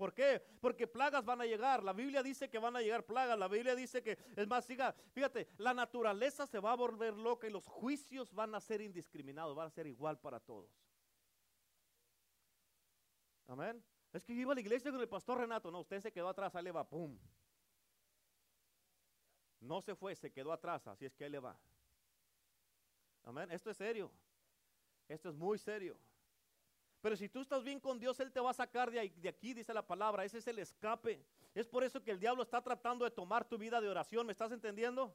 [0.00, 0.42] ¿Por qué?
[0.62, 1.84] Porque plagas van a llegar.
[1.84, 3.38] La Biblia dice que van a llegar plagas.
[3.38, 7.46] La Biblia dice que, es más, siga, fíjate, la naturaleza se va a volver loca
[7.46, 10.70] y los juicios van a ser indiscriminados, van a ser igual para todos.
[13.46, 13.84] Amén.
[14.12, 15.70] Es que iba a la iglesia con el pastor Renato.
[15.70, 17.18] No, usted se quedó atrás, ahí le va, pum.
[19.60, 21.58] No se fue, se quedó atrás, así es que ahí le va.
[23.24, 23.50] Amén.
[23.50, 24.10] Esto es serio.
[25.08, 25.96] Esto es muy serio.
[27.00, 29.54] Pero si tú estás bien con Dios, Él te va a sacar de, de, aquí,
[29.54, 30.24] dice la palabra.
[30.24, 31.24] Ese es el escape.
[31.54, 34.26] Es por eso que el diablo está tratando de tomar tu vida de oración.
[34.26, 35.14] ¿Me estás entendiendo?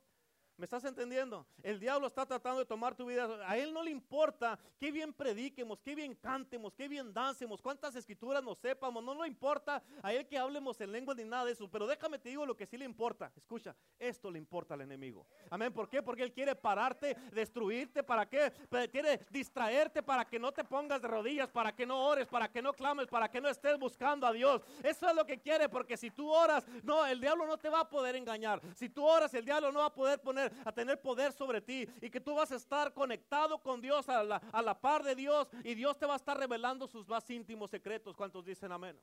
[0.58, 1.46] ¿Me estás entendiendo?
[1.62, 3.28] El diablo está tratando de tomar tu vida.
[3.46, 7.94] A él no le importa qué bien prediquemos, qué bien cantemos, qué bien dancemos, cuántas
[7.98, 9.04] escrituras nos sepamos.
[9.04, 11.70] No le importa a él que hablemos en lengua ni nada de eso.
[11.70, 13.34] Pero déjame te digo lo que sí le importa.
[13.36, 15.28] Escucha, esto le importa al enemigo.
[15.50, 15.74] Amén.
[15.74, 16.02] ¿Por qué?
[16.02, 18.02] Porque él quiere pararte, destruirte.
[18.02, 18.54] ¿Para qué?
[18.90, 22.62] Quiere distraerte para que no te pongas de rodillas, para que no ores, para que
[22.62, 24.62] no clames, para que no estés buscando a Dios.
[24.84, 25.68] Eso es lo que quiere.
[25.68, 28.62] Porque si tú oras, no, el diablo no te va a poder engañar.
[28.74, 31.88] Si tú oras, el diablo no va a poder poner a tener poder sobre ti
[32.02, 35.16] y que tú vas a estar conectado con Dios a la, a la par de
[35.16, 38.16] Dios y Dios te va a estar revelando sus más íntimos secretos.
[38.16, 39.00] ¿Cuántos dicen amén?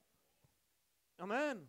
[1.19, 1.69] Amén.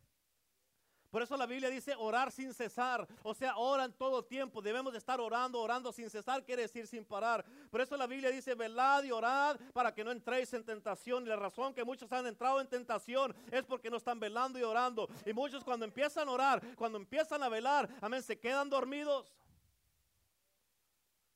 [1.13, 3.07] Por eso la Biblia dice orar sin cesar.
[3.21, 4.63] O sea, oran todo tiempo.
[4.63, 7.45] Debemos de estar orando, orando sin cesar, quiere decir sin parar.
[7.69, 11.23] Por eso la Biblia dice velad y orad para que no entréis en tentación.
[11.23, 14.63] Y la razón que muchos han entrado en tentación es porque no están velando y
[14.63, 15.07] orando.
[15.23, 19.31] Y muchos cuando empiezan a orar, cuando empiezan a velar, amén, se quedan dormidos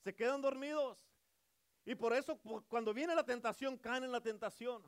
[0.07, 0.97] se quedan dormidos.
[1.83, 2.39] Y por eso
[2.69, 4.81] cuando viene la tentación, caen en la tentación.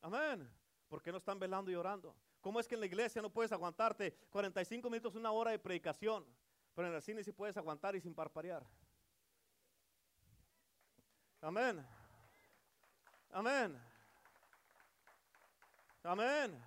[0.00, 0.50] Amén.
[0.88, 2.16] Porque no están velando y orando.
[2.40, 6.24] ¿Cómo es que en la iglesia no puedes aguantarte 45 minutos, una hora de predicación?
[6.74, 8.64] Pero en el cine sí puedes aguantar y sin parparear.
[11.42, 11.86] Amén.
[13.32, 13.78] Amén.
[16.02, 16.64] Amén.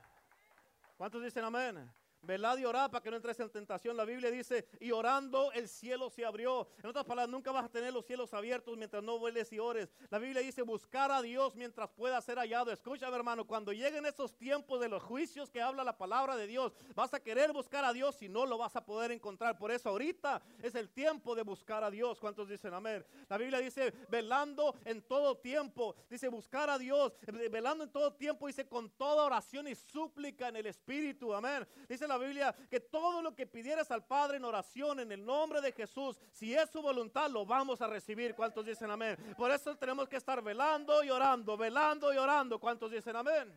[0.97, 1.91] ¿Cuántos dicen amén?
[2.21, 3.95] Velad y orad para que no entres en tentación.
[3.95, 6.67] La Biblia dice, y orando el cielo se abrió.
[6.83, 9.93] En otras palabras, nunca vas a tener los cielos abiertos mientras no vueles y ores.
[10.09, 12.71] La Biblia dice, buscar a Dios mientras pueda ser hallado.
[12.71, 16.73] Escúchame, hermano, cuando lleguen esos tiempos de los juicios que habla la palabra de Dios,
[16.93, 19.57] vas a querer buscar a Dios y no lo vas a poder encontrar.
[19.57, 22.19] Por eso ahorita es el tiempo de buscar a Dios.
[22.19, 23.05] ¿Cuántos dicen amén?
[23.29, 25.95] La Biblia dice, velando en todo tiempo.
[26.09, 27.13] Dice, buscar a Dios.
[27.49, 28.47] Velando en todo tiempo.
[28.47, 31.33] Dice, con toda oración y súplica en el Espíritu.
[31.33, 31.67] Amén.
[31.87, 35.61] Dice la Biblia que todo lo que pidieras al Padre en oración en el nombre
[35.61, 38.35] de Jesús, si es su voluntad, lo vamos a recibir.
[38.35, 39.15] ¿Cuántos dicen amén?
[39.37, 42.59] Por eso tenemos que estar velando y orando, velando y orando.
[42.59, 43.53] ¿Cuántos dicen amén?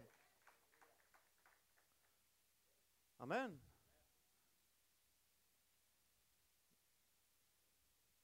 [3.19, 3.61] Amén.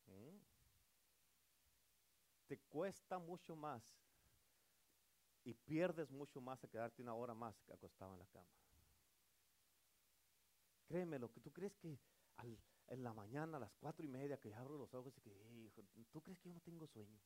[0.06, 0.38] Mm.
[2.46, 3.82] Te cuesta mucho más
[5.44, 8.48] y pierdes mucho más a quedarte una hora más que acostado en la cama.
[10.88, 11.98] Créeme, lo que tú crees que
[12.86, 15.84] en la mañana a las cuatro y media que abro los ojos y que, hijo,
[16.10, 17.20] ¿tú crees que yo no tengo sueño?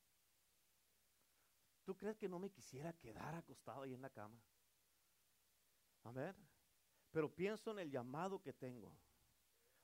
[1.85, 4.37] ¿Tú crees que no me quisiera quedar acostado ahí en la cama?
[6.03, 6.35] Amén.
[7.11, 8.93] Pero pienso en el llamado que tengo,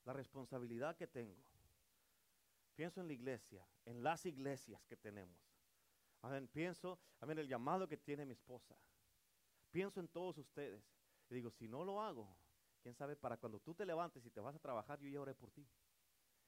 [0.03, 1.41] la responsabilidad que tengo.
[2.75, 5.37] Pienso en la iglesia, en las iglesias que tenemos.
[6.21, 6.49] Amén.
[6.49, 8.75] Pienso, amén, el llamado que tiene mi esposa.
[9.71, 10.83] Pienso en todos ustedes.
[11.29, 12.35] Y digo, si no lo hago,
[12.81, 15.33] quién sabe, para cuando tú te levantes y te vas a trabajar, yo ya oré
[15.33, 15.67] por ti.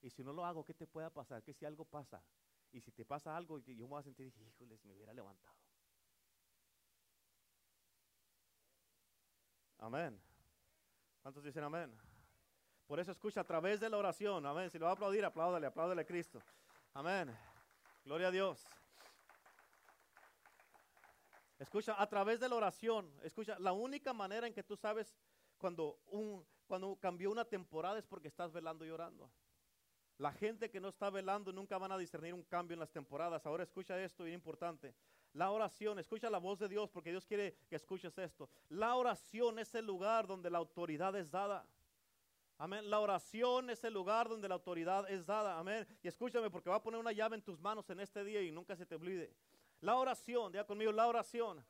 [0.01, 1.43] Y si no lo hago, ¿qué te pueda pasar?
[1.43, 2.23] Que si algo pasa,
[2.71, 5.55] y si te pasa algo, yo me voy a sentir, híjoles, me hubiera levantado.
[9.77, 10.21] Amén.
[11.21, 11.95] ¿Cuántos dicen amén?
[12.87, 14.45] Por eso escucha a través de la oración.
[14.45, 14.69] Amén.
[14.69, 16.41] Si lo va a aplaudir, apláudale, apláudale a Cristo.
[16.93, 17.35] Amén.
[18.03, 18.65] Gloria a Dios.
[21.57, 25.15] Escucha, a través de la oración, escucha, la única manera en que tú sabes
[25.61, 29.31] cuando, un, cuando cambió una temporada es porque estás velando y orando.
[30.17, 33.45] La gente que no está velando nunca van a discernir un cambio en las temporadas.
[33.45, 34.93] Ahora escucha esto, bien importante.
[35.33, 38.49] La oración, escucha la voz de Dios porque Dios quiere que escuches esto.
[38.69, 41.65] La oración es el lugar donde la autoridad es dada.
[42.57, 42.89] Amén.
[42.89, 45.57] La oración es el lugar donde la autoridad es dada.
[45.57, 45.87] Amén.
[46.03, 48.51] Y escúchame porque va a poner una llave en tus manos en este día y
[48.51, 49.33] nunca se te olvide.
[49.79, 51.65] La oración, ya conmigo, la oración.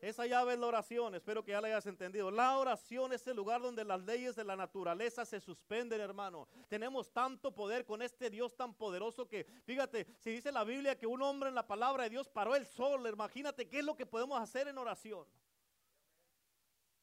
[0.00, 2.30] Esa llave es la oración, espero que ya la hayas entendido.
[2.30, 6.46] La oración es el lugar donde las leyes de la naturaleza se suspenden, hermano.
[6.68, 11.06] Tenemos tanto poder con este Dios tan poderoso que, fíjate, si dice la Biblia que
[11.06, 14.04] un hombre en la palabra de Dios paró el sol, imagínate qué es lo que
[14.04, 15.26] podemos hacer en oración.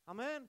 [0.06, 0.48] Amén.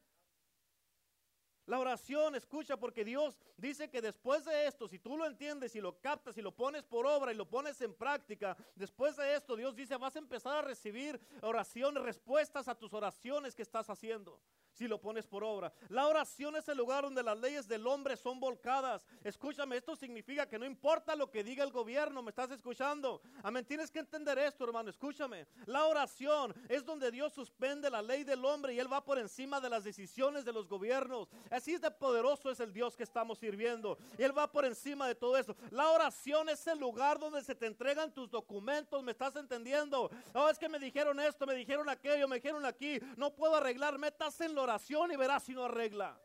[1.66, 5.81] La oración, escucha, porque Dios dice que después de esto, si tú lo entiendes y
[5.81, 9.57] lo captas y lo pones por obra y lo pones en práctica, después de esto
[9.57, 14.38] Dios dice, vas a empezar a recibir oraciones, respuestas a tus oraciones que estás haciendo
[14.75, 15.73] si lo pones por obra.
[15.89, 19.07] La oración es el lugar donde las leyes del hombre son volcadas.
[19.23, 23.23] Escúchame, esto significa que no importa lo que diga el gobierno, ¿me estás escuchando?
[23.43, 25.47] Amén, tienes que entender esto, hermano, escúchame.
[25.67, 29.61] La oración es donde Dios suspende la ley del hombre y Él va por encima
[29.61, 31.29] de las decisiones de los gobiernos.
[31.51, 33.97] Así es de poderoso es el Dios que estamos sirviendo.
[34.19, 35.57] Y Él va por encima de todo eso.
[35.71, 40.11] La oración es el lugar donde se te entregan tus documentos, ¿me estás entendiendo?
[40.35, 43.99] Oh, es que me dijeron esto, me dijeron aquello, me dijeron aquí, no puedo arreglar,
[43.99, 46.18] metas en lo oración y verás si no arregla.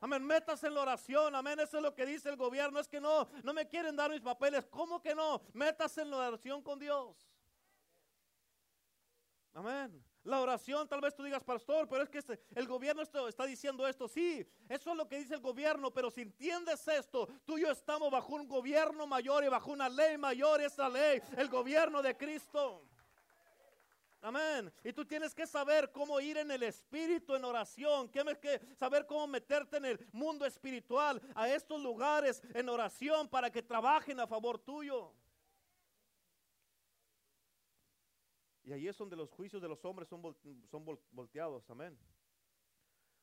[0.00, 3.00] Amén, metas en la oración, amén, eso es lo que dice el gobierno, es que
[3.00, 5.42] no, no me quieren dar mis papeles, ¿cómo que no?
[5.52, 7.16] Metas en la oración con Dios.
[9.54, 10.04] Amén.
[10.22, 13.88] La oración, tal vez tú digas, pastor, pero es que este, el gobierno está diciendo
[13.88, 14.06] esto.
[14.06, 17.70] Sí, eso es lo que dice el gobierno, pero si entiendes esto, tú y yo
[17.70, 22.16] estamos bajo un gobierno mayor y bajo una ley mayor, esa ley, el gobierno de
[22.16, 22.87] Cristo.
[24.20, 24.72] Amén.
[24.82, 28.08] Y tú tienes que saber cómo ir en el espíritu en oración.
[28.10, 33.50] Tienes que saber cómo meterte en el mundo espiritual, a estos lugares en oración para
[33.50, 35.12] que trabajen a favor tuyo.
[38.64, 40.20] Y ahí es donde los juicios de los hombres son,
[40.70, 41.70] son volteados.
[41.70, 41.98] Amén.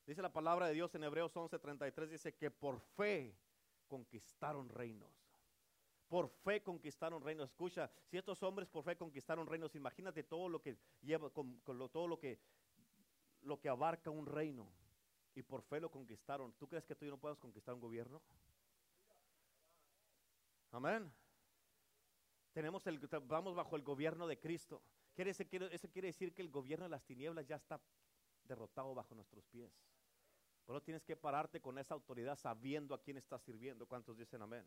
[0.05, 3.36] Dice la palabra de Dios en Hebreos 11:33, dice que por fe
[3.88, 5.24] conquistaron reinos.
[6.15, 7.49] Por fe conquistaron reinos.
[7.49, 11.60] Escucha, si estos hombres por fe conquistaron reinos, imagínate todo lo que lleva, con,
[11.91, 12.39] todo lo que,
[13.41, 14.65] lo que abarca un reino.
[15.36, 16.54] Y por fe lo conquistaron.
[16.54, 18.21] ¿Tú crees que tú y no puedas conquistar un gobierno?
[20.71, 21.12] Amén.
[22.54, 24.82] Tenemos el, vamos bajo el gobierno de Cristo.
[25.13, 27.78] Quiere eso quiere decir que el gobierno de las tinieblas ya está
[28.45, 29.69] derrotado bajo nuestros pies.
[30.65, 33.86] Pero tienes que pararte con esa autoridad sabiendo a quién estás sirviendo.
[33.86, 34.65] ¿Cuántos dicen amén?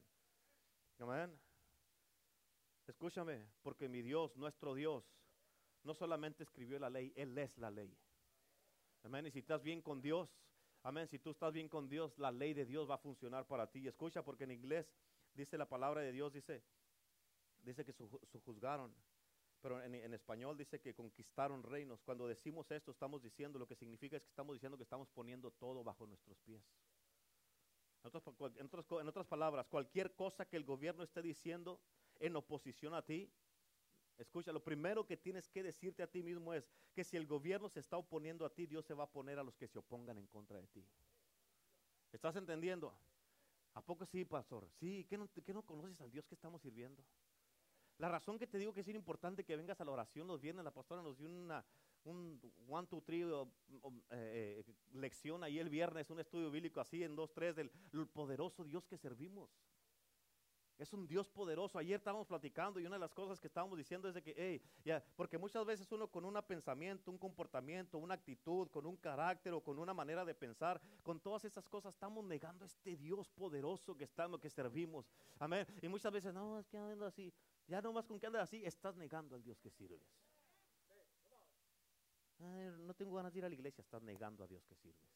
[0.99, 1.39] Amén.
[2.87, 5.05] Escúchame, porque mi Dios, nuestro Dios,
[5.85, 7.97] no solamente escribió la ley, Él es la ley.
[9.05, 9.27] Amén.
[9.27, 10.29] Y si estás bien con Dios,
[10.83, 11.07] amén.
[11.07, 13.87] Si tú estás bien con Dios, la ley de Dios va a funcionar para ti.
[13.87, 14.93] Escucha, porque en inglés
[15.35, 16.63] dice la palabra de Dios, dice,
[17.63, 18.09] dice que su,
[18.45, 18.95] juzgaron
[19.61, 22.01] pero en, español dice que conquistaron reinos.
[22.03, 25.51] Cuando decimos esto, estamos diciendo, lo que significa es que estamos diciendo que estamos poniendo
[25.51, 26.63] todo bajo nuestros pies.
[28.09, 31.81] En otras palabras, cualquier cosa que el gobierno esté diciendo
[32.19, 33.31] en oposición a ti,
[34.17, 37.69] escucha, lo primero que tienes que decirte a ti mismo es que si el gobierno
[37.69, 40.19] se está oponiendo a ti, Dios se va a poner a los que se opongan
[40.19, 40.85] en contra de ti.
[42.13, 42.93] ¿Estás entendiendo?
[43.75, 44.69] ¿A poco sí, pastor?
[44.81, 47.05] Sí, ¿qué no, qué no conoces al Dios que estamos sirviendo?
[47.99, 50.65] La razón que te digo que es importante que vengas a la oración los viernes,
[50.65, 51.65] la pastora nos dio una,
[52.09, 53.25] un one, two, three
[54.11, 57.71] eh, lección ahí el viernes, un estudio bíblico así en dos, tres del
[58.13, 59.51] poderoso Dios que servimos.
[60.79, 61.77] Es un Dios poderoso.
[61.77, 65.03] Ayer estábamos platicando y una de las cosas que estábamos diciendo es de que, hey,
[65.17, 69.61] porque muchas veces uno con un pensamiento, un comportamiento, una actitud, con un carácter o
[69.61, 73.97] con una manera de pensar, con todas esas cosas estamos negando a este Dios poderoso
[73.97, 75.11] que estamos, que servimos.
[75.41, 75.67] Amén.
[75.83, 77.33] Y muchas veces, no, es que ando así.
[77.67, 80.01] Ya nomás con que andas así, estás negando al Dios que sirves.
[82.39, 85.11] No tengo ganas de ir a la iglesia, estás negando a Dios que sirves.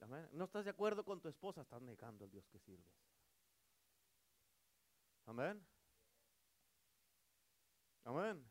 [0.00, 0.28] Amén.
[0.32, 2.94] No estás de acuerdo con tu esposa, estás negando al Dios que sirves.
[5.26, 5.64] Amén.
[8.04, 8.44] Amén.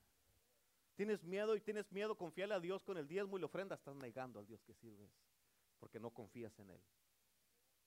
[0.95, 3.95] Tienes miedo y tienes miedo, confiarle a Dios con el diezmo y la ofrenda, estás
[3.95, 5.10] negando al Dios que sirves,
[5.80, 6.82] porque no confías en Él.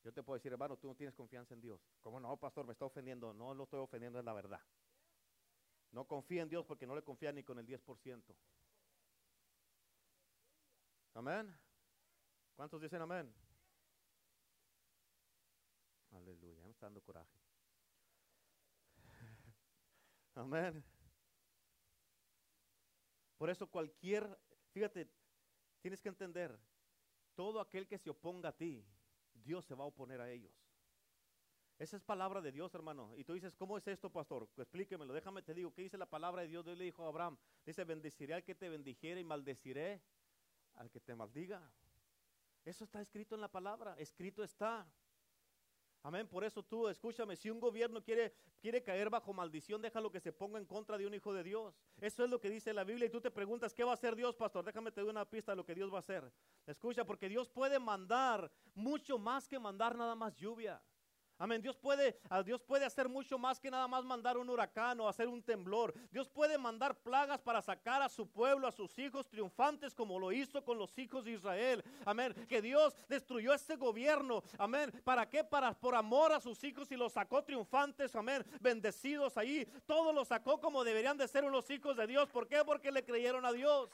[0.03, 1.81] Yo te puedo decir, hermano, tú no tienes confianza en Dios.
[2.01, 2.67] ¿Cómo no, pastor?
[2.67, 3.33] Me está ofendiendo.
[3.33, 4.61] No lo estoy ofendiendo, es la verdad.
[5.93, 8.35] No confía en Dios porque no le confía ni con el 10%.
[11.15, 11.55] Amén.
[12.57, 13.33] ¿Cuántos dicen amén?
[16.13, 17.39] Aleluya, me está dando coraje.
[20.35, 20.85] Amén.
[23.37, 24.39] Por eso cualquier,
[24.71, 25.11] fíjate,
[25.81, 26.59] tienes que entender,
[27.35, 28.87] todo aquel que se oponga a ti,
[29.35, 30.53] Dios se va a oponer a ellos.
[31.79, 33.13] Esa es palabra de Dios, hermano.
[33.17, 34.49] Y tú dices, ¿cómo es esto, pastor?
[34.57, 36.65] Explíquemelo, déjame te digo, ¿qué dice la palabra de Dios?
[36.65, 40.01] Dios le dijo a Abraham, dice, bendeciré al que te bendijere y maldeciré
[40.75, 41.61] al que te maldiga.
[42.65, 44.87] Eso está escrito en la palabra, escrito está.
[46.05, 46.27] Amén.
[46.27, 50.33] Por eso tú, escúchame, si un gobierno quiere, quiere caer bajo maldición, déjalo que se
[50.33, 51.77] ponga en contra de un hijo de Dios.
[52.01, 53.07] Eso es lo que dice la Biblia.
[53.07, 54.65] Y tú te preguntas, ¿qué va a hacer Dios, pastor?
[54.65, 56.33] Déjame te doy una pista de lo que Dios va a hacer.
[56.67, 60.83] Escucha, porque Dios puede mandar mucho más que mandar nada más lluvia.
[61.43, 61.61] Amén.
[61.61, 65.27] Dios puede, Dios puede hacer mucho más que nada más mandar un huracán o hacer
[65.27, 65.93] un temblor.
[66.13, 70.31] Dios puede mandar plagas para sacar a su pueblo, a sus hijos triunfantes, como lo
[70.31, 71.83] hizo con los hijos de Israel.
[72.05, 72.33] Amén.
[72.49, 74.45] Que Dios destruyó ese gobierno.
[74.57, 74.93] Amén.
[75.03, 75.43] ¿Para qué?
[75.43, 78.15] Para por amor a sus hijos y los sacó triunfantes.
[78.15, 78.45] Amén.
[78.61, 79.67] Bendecidos ahí.
[79.85, 82.29] Todos los sacó como deberían de ser unos hijos de Dios.
[82.29, 82.63] ¿Por qué?
[82.65, 83.91] Porque le creyeron a Dios.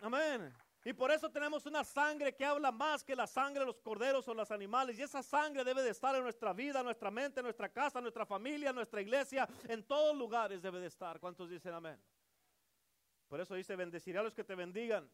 [0.00, 0.50] Amén.
[0.84, 4.26] Y por eso tenemos una sangre que habla más que la sangre de los corderos
[4.28, 4.98] o los animales.
[4.98, 8.72] Y esa sangre debe de estar en nuestra vida, nuestra mente, nuestra casa, nuestra familia,
[8.72, 9.46] nuestra iglesia.
[9.68, 11.20] En todos lugares debe de estar.
[11.20, 12.00] ¿Cuántos dicen amén?
[13.28, 15.08] Por eso dice, bendeciré a los que te bendigan.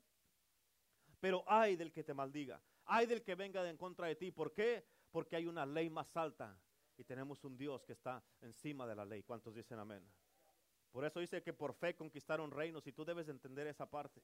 [1.19, 2.63] Pero hay del que te maldiga.
[2.85, 4.31] Hay del que venga en contra de ti.
[4.31, 4.87] ¿Por qué?
[5.11, 6.57] Porque hay una ley más alta.
[6.97, 9.25] Y tenemos un Dios que está encima de la ley.
[9.25, 10.09] ¿Cuántos dicen amén?
[10.93, 12.87] Por eso dice que por fe conquistaron reinos.
[12.87, 14.23] Y tú debes entender esa parte.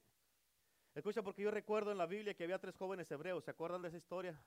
[0.95, 3.43] Escucha, porque yo recuerdo en la Biblia que había tres jóvenes hebreos.
[3.43, 4.39] ¿Se acuerdan de esa historia?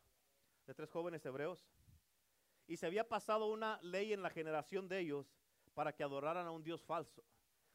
[0.67, 1.67] De tres jóvenes hebreos.
[2.69, 5.35] Y se había pasado una ley en la generación de ellos
[5.75, 7.25] para que adoraran a un Dios falso.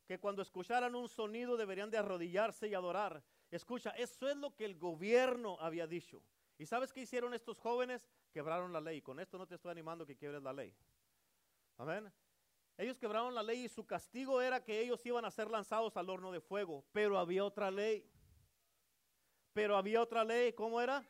[0.07, 3.23] Que cuando escucharan un sonido deberían de arrodillarse y adorar.
[3.49, 6.23] Escucha, eso es lo que el gobierno había dicho.
[6.57, 8.07] ¿Y sabes qué hicieron estos jóvenes?
[8.31, 9.01] Quebraron la ley.
[9.01, 10.73] Con esto no te estoy animando que quiebres la ley.
[11.77, 12.11] Amén.
[12.77, 16.09] Ellos quebraron la ley y su castigo era que ellos iban a ser lanzados al
[16.09, 16.85] horno de fuego.
[16.93, 18.05] Pero había otra ley.
[19.53, 21.05] Pero había otra ley, ¿cómo era?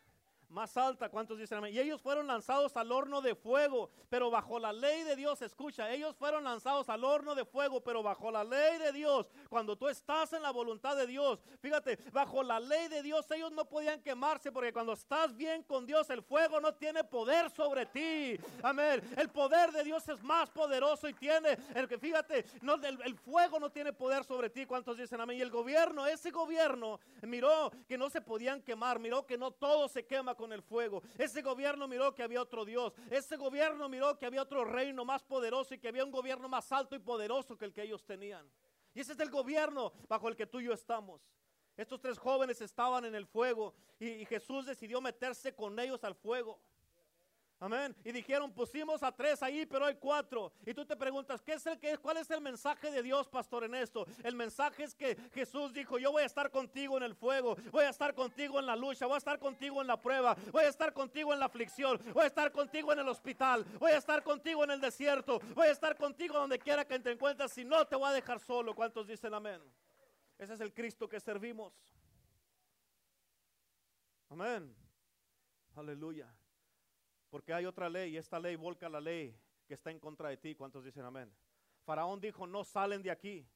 [0.51, 1.73] Más alta, ¿cuántos dicen amén?
[1.73, 5.89] Y ellos fueron lanzados al horno de fuego, pero bajo la ley de Dios, escucha,
[5.89, 9.87] ellos fueron lanzados al horno de fuego, pero bajo la ley de Dios, cuando tú
[9.87, 14.01] estás en la voluntad de Dios, fíjate, bajo la ley de Dios ellos no podían
[14.01, 18.37] quemarse, porque cuando estás bien con Dios, el fuego no tiene poder sobre ti.
[18.61, 19.01] Amén.
[19.15, 23.15] El poder de Dios es más poderoso y tiene, el que fíjate, no, el, el
[23.15, 24.65] fuego no tiene poder sobre ti.
[24.65, 25.37] ¿Cuántos dicen amén?
[25.37, 29.87] Y el gobierno, ese gobierno, miró que no se podían quemar, miró que no todo
[29.87, 31.03] se quema con el fuego.
[31.19, 32.93] Ese gobierno miró que había otro Dios.
[33.11, 36.71] Ese gobierno miró que había otro reino más poderoso y que había un gobierno más
[36.71, 38.51] alto y poderoso que el que ellos tenían.
[38.95, 41.21] Y ese es el gobierno bajo el que tú y yo estamos.
[41.77, 46.15] Estos tres jóvenes estaban en el fuego y, y Jesús decidió meterse con ellos al
[46.15, 46.59] fuego.
[47.61, 47.95] Amén.
[48.03, 50.51] Y dijeron, pusimos a tres ahí, pero hay cuatro.
[50.65, 53.63] Y tú te preguntas, ¿qué es el que ¿cuál es el mensaje de Dios, pastor,
[53.63, 54.07] en esto?
[54.23, 57.85] El mensaje es que Jesús dijo, yo voy a estar contigo en el fuego, voy
[57.85, 60.69] a estar contigo en la lucha, voy a estar contigo en la prueba, voy a
[60.69, 64.23] estar contigo en la aflicción, voy a estar contigo en el hospital, voy a estar
[64.23, 67.85] contigo en el desierto, voy a estar contigo donde quiera que te encuentres, si no
[67.85, 68.73] te voy a dejar solo.
[68.73, 69.61] ¿Cuántos dicen amén?
[70.39, 71.73] Ese es el Cristo que servimos.
[74.29, 74.75] Amén.
[75.75, 76.27] Aleluya.
[77.31, 80.37] Porque hay otra ley y esta ley volca la ley que está en contra de
[80.37, 80.53] ti.
[80.53, 81.33] ¿Cuántos dicen amén?
[81.85, 83.47] Faraón dijo, no salen de aquí.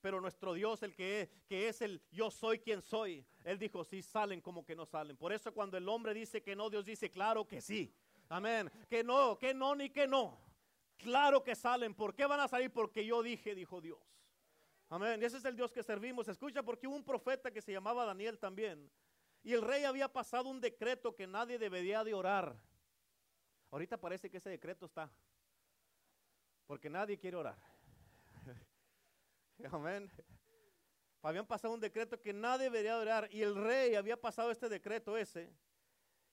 [0.00, 3.84] Pero nuestro Dios, el que es, que es el yo soy quien soy, él dijo,
[3.84, 5.16] sí salen como que no salen.
[5.16, 7.92] Por eso cuando el hombre dice que no, Dios dice, claro que sí.
[8.28, 8.70] Amén.
[8.88, 10.38] Que no, que no, ni que no.
[10.96, 11.92] Claro que salen.
[11.92, 12.70] ¿Por qué van a salir?
[12.70, 13.98] Porque yo dije, dijo Dios.
[14.90, 15.22] Amén.
[15.22, 16.28] Ese es el Dios que servimos.
[16.28, 18.88] Escucha, porque hubo un profeta que se llamaba Daniel también.
[19.42, 22.56] Y el rey había pasado un decreto que nadie debería de orar.
[23.74, 25.10] Ahorita parece que ese decreto está.
[26.64, 27.58] Porque nadie quiere orar.
[29.72, 30.08] Amén.
[31.20, 33.28] Habían pasado un decreto que nadie debería orar.
[33.32, 35.52] Y el rey había pasado este decreto ese.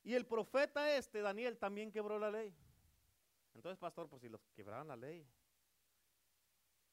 [0.03, 2.55] Y el profeta este, Daniel, también quebró la ley.
[3.55, 5.27] Entonces, pastor, pues si los quebraron la ley,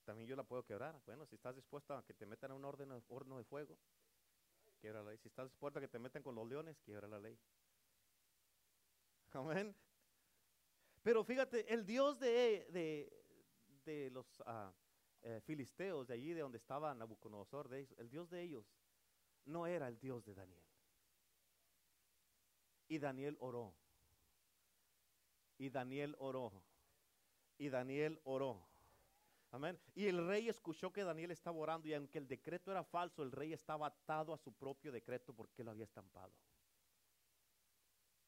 [0.06, 0.98] también yo la puedo quebrar.
[1.04, 3.76] Bueno, si estás dispuesto a que te metan a un orden, horno de fuego,
[4.80, 5.18] quiebra la ley.
[5.18, 7.38] Si estás dispuesto a que te metan con los leones, quiebra la ley.
[9.32, 9.76] Amén.
[11.08, 13.08] Pero fíjate, el Dios de,
[13.86, 14.70] de, los uh,
[15.22, 18.66] eh, filisteos, de allí de donde estaba Nabucodonosor, de ellos, el Dios de ellos,
[19.46, 20.62] no era el Dios de Daniel.
[22.88, 23.74] Y Daniel oró.
[25.56, 26.52] Y Daniel oró.
[27.56, 28.68] Y Daniel oró.
[29.50, 29.80] Amén.
[29.94, 33.32] Y el rey escuchó que Daniel estaba orando y aunque el decreto era falso, el
[33.32, 36.34] rey estaba atado a su propio decreto porque lo había estampado.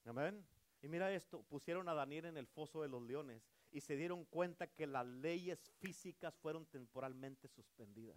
[0.06, 0.42] Amén.
[0.82, 4.24] Y mira esto, pusieron a Daniel en el foso de los leones y se dieron
[4.24, 8.16] cuenta que las leyes físicas fueron temporalmente suspendidas.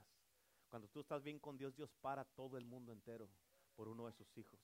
[0.70, 3.30] Cuando tú estás bien con Dios, Dios para todo el mundo entero
[3.76, 4.59] por uno de sus hijos.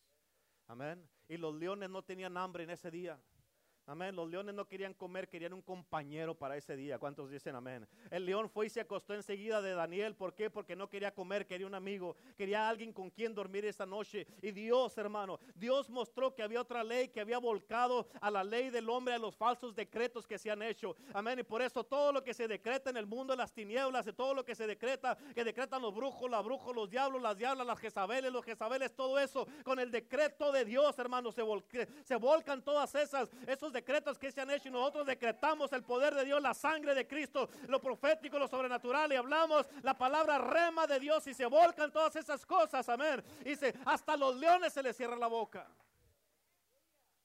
[0.68, 1.08] Amén.
[1.28, 3.20] Y los leones no tenían hambre en ese día.
[3.90, 4.16] Amén.
[4.16, 7.00] Los leones no querían comer, querían un compañero para ese día.
[7.00, 7.88] ¿Cuántos dicen amén?
[8.12, 10.14] El león fue y se acostó enseguida de Daniel.
[10.14, 10.52] ¿Por qué?
[10.52, 14.28] Porque no quería comer, quería un amigo, quería alguien con quien dormir esa noche.
[14.44, 18.70] Y Dios, hermano, Dios mostró que había otra ley que había volcado a la ley
[18.70, 20.96] del hombre, a los falsos decretos que se han hecho.
[21.12, 21.40] Amén.
[21.40, 24.36] Y por eso todo lo que se decreta en el mundo las tinieblas, de todo
[24.36, 27.80] lo que se decreta, que decretan los brujos, los brujos, los diablos, las diablas, las
[27.80, 31.42] jezabeles, los jezabeles, todo eso, con el decreto de Dios, hermano, se,
[32.04, 36.14] se volcan todas esas, esos decretos que se han hecho y nosotros decretamos el poder
[36.16, 40.88] de Dios, la sangre de Cristo, lo profético, lo sobrenatural y hablamos la palabra rema
[40.88, 43.24] de Dios y se volcan todas esas cosas, amén.
[43.42, 45.68] Y dice, hasta los leones se les cierra la boca.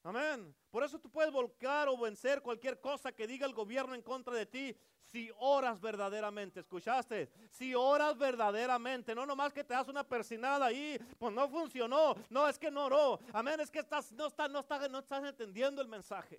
[0.05, 0.55] Amén.
[0.71, 4.35] Por eso tú puedes volcar o vencer cualquier cosa que diga el gobierno en contra
[4.35, 6.61] de ti si oras verdaderamente.
[6.61, 7.31] ¿Escuchaste?
[7.51, 9.15] Si oras verdaderamente.
[9.15, 12.15] No nomás que te das una persinada ahí, pues no funcionó.
[12.29, 13.19] No, es que no oró.
[13.33, 13.61] Amén.
[13.61, 16.39] Es que estás, no, estás, no, estás, no estás entendiendo el mensaje.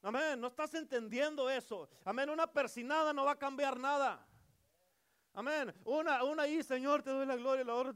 [0.00, 0.40] Amén.
[0.40, 1.88] No estás entendiendo eso.
[2.04, 2.30] Amén.
[2.30, 4.24] Una persinada no va a cambiar nada.
[5.32, 5.74] Amén.
[5.84, 7.92] Una, una ahí, Señor, te doy la gloria y la honra.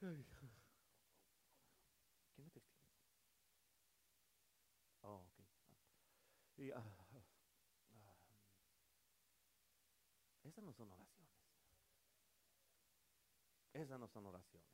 [0.00, 0.24] Ay.
[6.60, 7.22] Y, ah, ah,
[10.44, 11.32] esas no son oraciones.
[13.72, 14.68] Esas no son oraciones.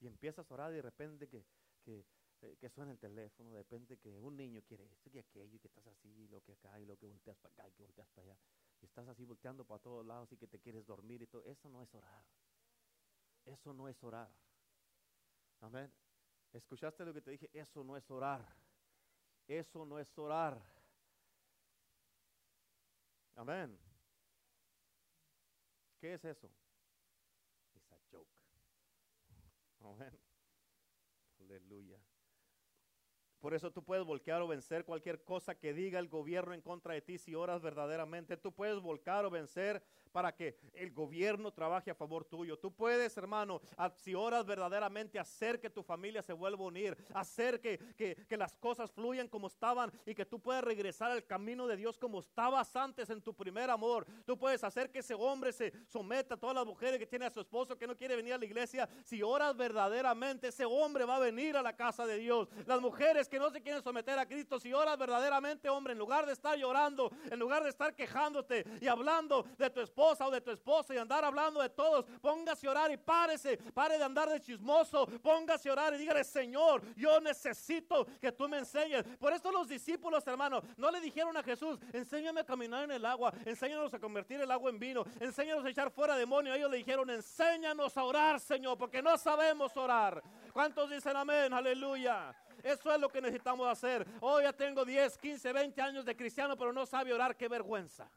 [0.00, 1.46] Y empiezas a orar y de repente que,
[1.82, 2.04] que,
[2.42, 5.68] eh, suena el teléfono, de repente que un niño quiere esto y aquello, y que
[5.68, 8.08] estás así, y lo que acá, y lo que volteas para acá, y que volteas
[8.08, 8.38] para allá.
[8.82, 11.46] Y estás así volteando para todos lados y que te quieres dormir y todo.
[11.46, 12.26] Eso no es orar.
[13.46, 14.30] Eso no es orar.
[15.60, 15.90] Amén.
[16.52, 17.48] ¿Escuchaste lo que te dije?
[17.54, 18.46] Eso no es orar.
[19.48, 20.71] Eso no es orar.
[23.36, 23.78] Amén.
[25.98, 26.50] ¿Qué es eso?
[27.74, 28.28] Es a joke.
[29.80, 30.18] Amén.
[31.40, 31.98] Aleluya.
[33.42, 36.94] Por eso tú puedes voltear o vencer cualquier cosa que diga el gobierno en contra
[36.94, 38.36] de ti si oras verdaderamente.
[38.36, 42.58] Tú puedes volcar o vencer para que el gobierno trabaje a favor tuyo.
[42.58, 43.60] Tú puedes, hermano,
[43.96, 48.56] si oras verdaderamente, hacer que tu familia se vuelva a unir, hacer que, que, las
[48.56, 52.74] cosas fluyan como estaban y que tú puedas regresar al camino de Dios como estabas
[52.76, 54.06] antes en tu primer amor.
[54.26, 57.30] Tú puedes hacer que ese hombre se someta a todas las mujeres que tiene a
[57.30, 58.88] su esposo que no quiere venir a la iglesia.
[59.04, 62.48] Si oras verdaderamente, ese hombre va a venir a la casa de Dios.
[62.66, 66.26] Las mujeres que no se quieren someter a Cristo, si oras verdaderamente, hombre, en lugar
[66.26, 70.40] de estar llorando, en lugar de estar quejándote y hablando de tu esposo, o de
[70.40, 74.28] tu esposa y andar hablando de todos, póngase a orar y párese, pare de andar
[74.28, 79.04] de chismoso, póngase a orar y dígale, Señor, yo necesito que tú me enseñes.
[79.18, 83.04] Por eso los discípulos, hermanos, no le dijeron a Jesús, enséñame a caminar en el
[83.04, 86.56] agua, enséñanos a convertir el agua en vino, enséñanos a echar fuera demonios.
[86.56, 90.22] Ellos le dijeron, enséñanos a orar, Señor, porque no sabemos orar.
[90.52, 91.52] ¿Cuántos dicen amén?
[91.52, 92.34] Aleluya.
[92.62, 94.06] Eso es lo que necesitamos hacer.
[94.20, 97.36] Hoy ya tengo 10, 15, 20 años de cristiano, pero no sabe orar.
[97.36, 98.08] Qué vergüenza.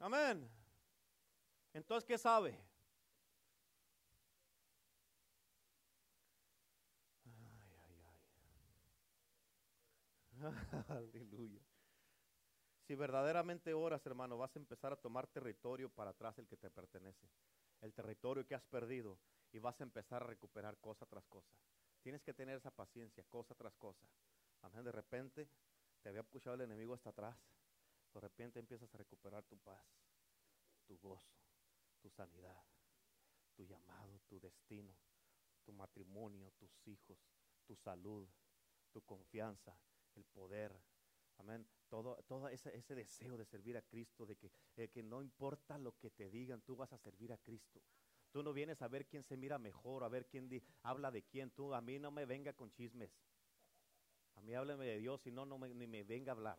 [0.00, 0.48] Amén.
[1.72, 2.58] Entonces, ¿qué sabe?
[7.24, 7.96] Ay, ay,
[10.40, 10.84] ay.
[10.88, 11.60] Aleluya.
[12.86, 16.70] Si verdaderamente oras, hermano, vas a empezar a tomar territorio para atrás el que te
[16.70, 17.28] pertenece.
[17.80, 19.18] El territorio que has perdido
[19.52, 21.56] y vas a empezar a recuperar cosa tras cosa.
[22.02, 24.06] Tienes que tener esa paciencia, cosa tras cosa.
[24.62, 24.84] Amén.
[24.84, 25.48] De repente
[26.02, 27.36] te había pushado el enemigo hasta atrás
[28.16, 29.84] de repente empiezas a recuperar tu paz,
[30.86, 31.36] tu gozo,
[32.00, 32.64] tu sanidad,
[33.54, 34.96] tu llamado, tu destino,
[35.62, 37.18] tu matrimonio, tus hijos,
[37.66, 38.26] tu salud,
[38.90, 39.78] tu confianza,
[40.14, 40.74] el poder.
[41.36, 41.68] Amén.
[41.90, 44.50] Todo, todo ese, deseo de servir a Cristo, de que,
[44.88, 47.82] que no importa lo que te digan, tú vas a servir a Cristo.
[48.30, 50.48] Tú no vienes a ver quién se mira mejor, a ver quién
[50.82, 51.50] habla de quién.
[51.50, 53.10] Tú a mí no me venga con chismes.
[54.36, 56.58] A mí hábleme de Dios y no, no me, ni me venga a hablar.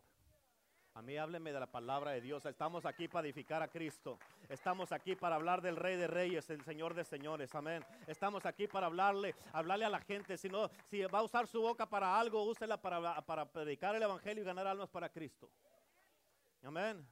[0.98, 2.44] A mí hábleme de la palabra de Dios.
[2.44, 4.18] Estamos aquí para edificar a Cristo.
[4.48, 7.54] Estamos aquí para hablar del Rey de Reyes, el Señor de Señores.
[7.54, 7.84] Amén.
[8.08, 10.36] Estamos aquí para hablarle, hablarle a la gente.
[10.36, 14.02] Si no, si va a usar su boca para algo, úsela para, para predicar el
[14.02, 15.48] Evangelio y ganar almas para Cristo.
[16.64, 17.08] Amén.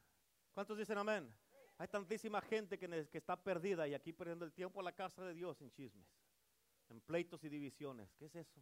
[0.53, 1.33] ¿Cuántos dicen amén?
[1.79, 5.23] Hay tantísima gente que, que está perdida y aquí perdiendo el tiempo a la casa
[5.23, 6.09] de Dios en chismes,
[6.89, 8.13] en pleitos y divisiones.
[8.19, 8.61] ¿Qué es eso?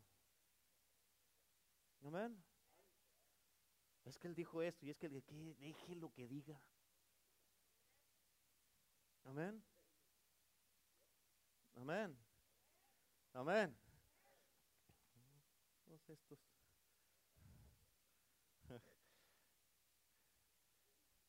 [2.04, 2.44] Amén.
[4.04, 6.60] Es que él dijo esto y es que, que deje lo que diga.
[9.24, 9.64] Amén.
[11.76, 12.16] Amén.
[13.32, 13.76] Amén.
[15.84, 16.38] Todos estos.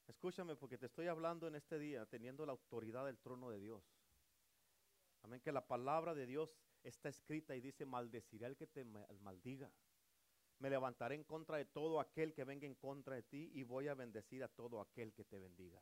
[0.08, 3.84] Escúchame porque te estoy hablando en este día teniendo la autoridad del trono de Dios.
[5.24, 5.40] Amén.
[5.42, 9.72] Que la palabra de Dios está escrita y dice, maldecirá el que te maldiga.
[10.60, 13.88] Me levantaré en contra de todo aquel que venga en contra de ti y voy
[13.88, 15.82] a bendecir a todo aquel que te bendiga.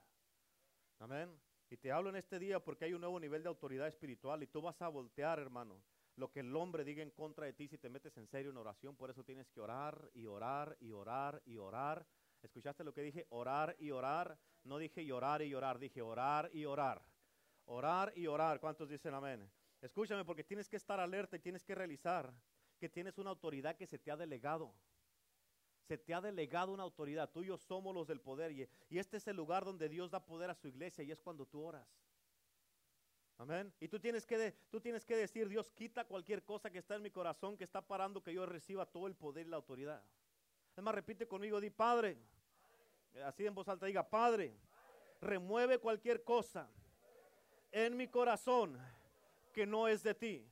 [1.00, 1.40] Amén.
[1.70, 4.48] Y te hablo en este día porque hay un nuevo nivel de autoridad espiritual y
[4.48, 5.82] tú vas a voltear, hermano,
[6.16, 8.58] lo que el hombre diga en contra de ti si te metes en serio en
[8.58, 8.96] oración.
[8.96, 12.06] Por eso tienes que orar y orar y orar y orar.
[12.42, 13.26] ¿Escuchaste lo que dije?
[13.30, 14.38] Orar y orar.
[14.64, 17.04] No dije llorar y llorar, dije orar y orar.
[17.66, 18.60] Orar y orar.
[18.60, 19.50] ¿Cuántos dicen amén?
[19.82, 22.34] Escúchame porque tienes que estar alerta y tienes que realizar
[22.84, 24.74] que tienes una autoridad que se te ha delegado.
[25.88, 27.30] Se te ha delegado una autoridad.
[27.32, 28.52] Tú y yo somos los del poder.
[28.52, 28.68] Y,
[29.00, 31.64] este es el lugar donde Dios da poder a su iglesia y es cuando tú
[31.64, 31.88] oras.
[33.38, 33.74] Amén.
[33.80, 37.04] Y tú tienes, que tú tienes que decir, Dios, quita cualquier cosa que está en
[37.04, 40.04] mi corazón, que está parando que yo reciba todo el poder y la autoridad.
[40.76, 42.18] Es más, repite conmigo, di, Padre.
[43.24, 44.58] Así en voz alta diga, Padre,
[45.22, 46.70] remueve cualquier cosa
[47.72, 48.78] en mi corazón
[49.54, 50.46] que no es de ti,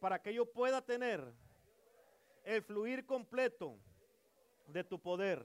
[0.00, 1.22] para que yo pueda tener
[2.44, 3.78] el fluir completo
[4.66, 5.44] de tu poder,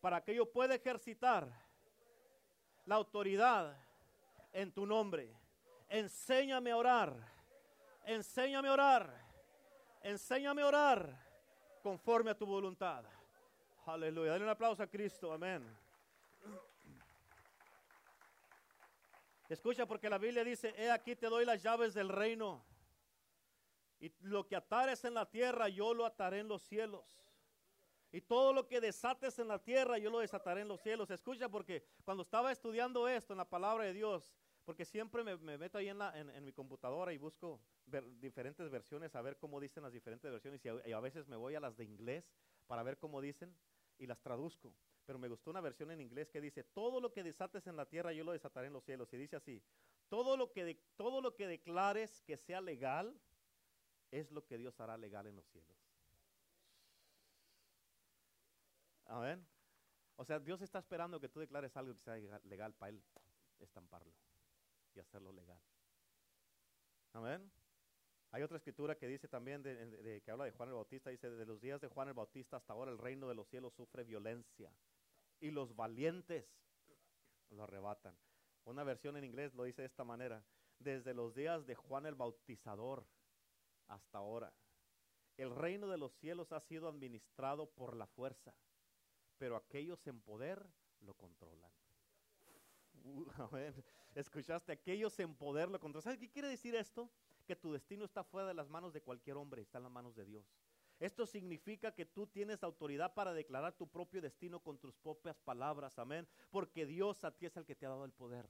[0.00, 1.48] para que yo pueda ejercitar
[2.84, 3.76] la autoridad
[4.52, 5.34] en tu nombre.
[5.88, 7.14] Enséñame a orar,
[8.04, 9.14] enséñame a orar,
[10.02, 11.32] enséñame a orar
[11.82, 13.04] conforme a tu voluntad.
[13.86, 14.32] Aleluya.
[14.32, 15.64] Dale un aplauso a Cristo, amén.
[19.48, 22.64] Escucha porque la Biblia dice, he aquí te doy las llaves del reino.
[24.02, 27.04] Y lo que atares en la tierra, yo lo ataré en los cielos.
[28.10, 31.08] Y todo lo que desates en la tierra, yo lo desataré en los cielos.
[31.12, 34.34] Escucha, porque cuando estaba estudiando esto en la palabra de Dios,
[34.64, 37.60] porque siempre me, meto ahí en, mi computadora y busco
[38.20, 41.60] diferentes versiones, a ver cómo dicen las diferentes versiones, y a, veces me voy a
[41.60, 42.28] las de inglés
[42.66, 43.56] para ver cómo dicen
[43.98, 44.74] y las traduzco.
[45.06, 47.86] Pero me gustó una versión en inglés que dice, todo lo que desates en la
[47.86, 49.12] tierra, yo lo desataré en los cielos.
[49.12, 49.62] Y dice así,
[50.08, 53.16] todo lo que, todo lo que declares que sea legal,
[54.12, 55.76] es lo que Dios hará legal en los cielos.
[59.06, 59.44] Amén.
[60.16, 63.02] O sea, Dios está esperando que tú declares algo que sea legal para Él
[63.58, 64.12] estamparlo
[64.94, 65.60] y hacerlo legal.
[67.14, 67.50] Amén.
[68.30, 71.44] Hay otra escritura que dice también, de, que habla de Juan el Bautista, dice, de
[71.44, 74.72] los días de Juan el Bautista hasta ahora el reino de los cielos sufre violencia
[75.40, 76.46] y los valientes
[77.50, 78.16] lo arrebatan.
[78.64, 80.42] Una versión en inglés lo dice de esta manera,
[80.78, 83.06] desde los días de Juan el Bautizador
[83.88, 84.52] hasta ahora,
[85.36, 88.54] el reino de los cielos ha sido administrado por la fuerza
[89.42, 90.64] pero aquellos en poder
[91.00, 91.72] lo controlan.
[93.02, 93.26] Uh,
[94.14, 96.04] Escuchaste, aquellos en poder lo controlan.
[96.04, 97.10] ¿Sabes qué quiere decir esto?
[97.44, 100.14] Que tu destino está fuera de las manos de cualquier hombre, está en las manos
[100.14, 100.46] de Dios.
[101.00, 105.98] Esto significa que tú tienes autoridad para declarar tu propio destino con tus propias palabras,
[105.98, 106.28] amén.
[106.52, 108.48] Porque Dios a ti es el que te ha dado el poder.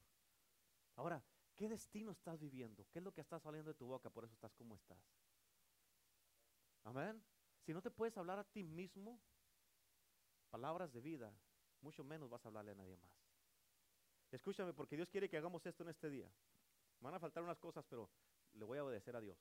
[0.94, 1.24] Ahora,
[1.62, 2.84] ¿qué destino estás viviendo?
[2.90, 4.10] ¿Qué es lo que está saliendo de tu boca?
[4.10, 4.98] Por eso estás como estás.
[6.82, 7.22] Amén.
[7.60, 9.20] Si no te puedes hablar a ti mismo,
[10.50, 11.32] palabras de vida,
[11.80, 13.12] mucho menos vas a hablarle a nadie más.
[14.32, 16.28] Escúchame, porque Dios quiere que hagamos esto en este día.
[16.98, 18.10] van a faltar unas cosas, pero
[18.54, 19.38] le voy a obedecer a Dios.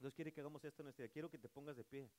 [0.00, 1.12] Dios quiere que hagamos esto en este día.
[1.12, 2.10] Quiero que te pongas de pie.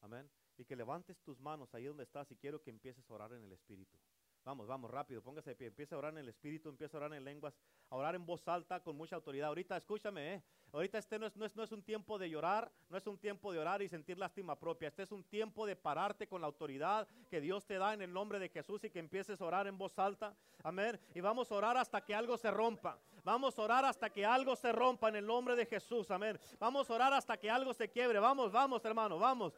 [0.00, 0.28] Amén.
[0.56, 3.44] Y que levantes tus manos ahí donde estás y quiero que empieces a orar en
[3.44, 3.96] el Espíritu.
[4.44, 5.68] Vamos, vamos, rápido, póngase de pie.
[5.68, 7.54] Empieza a orar en el Espíritu, empieza a orar en lenguas,
[7.94, 9.48] orar en voz alta con mucha autoridad.
[9.48, 10.42] Ahorita, escúchame, ¿eh?
[10.72, 13.18] Ahorita este no es, no, es, no es un tiempo de llorar, no es un
[13.18, 14.88] tiempo de orar y sentir lástima propia.
[14.88, 18.10] Este es un tiempo de pararte con la autoridad que Dios te da en el
[18.10, 20.34] nombre de Jesús y que empieces a orar en voz alta.
[20.62, 20.98] Amén.
[21.14, 22.98] Y vamos a orar hasta que algo se rompa.
[23.22, 26.10] Vamos a orar hasta que algo se rompa en el nombre de Jesús.
[26.10, 26.40] Amén.
[26.58, 28.18] Vamos a orar hasta que algo se quiebre.
[28.18, 29.52] Vamos, vamos, hermano, vamos.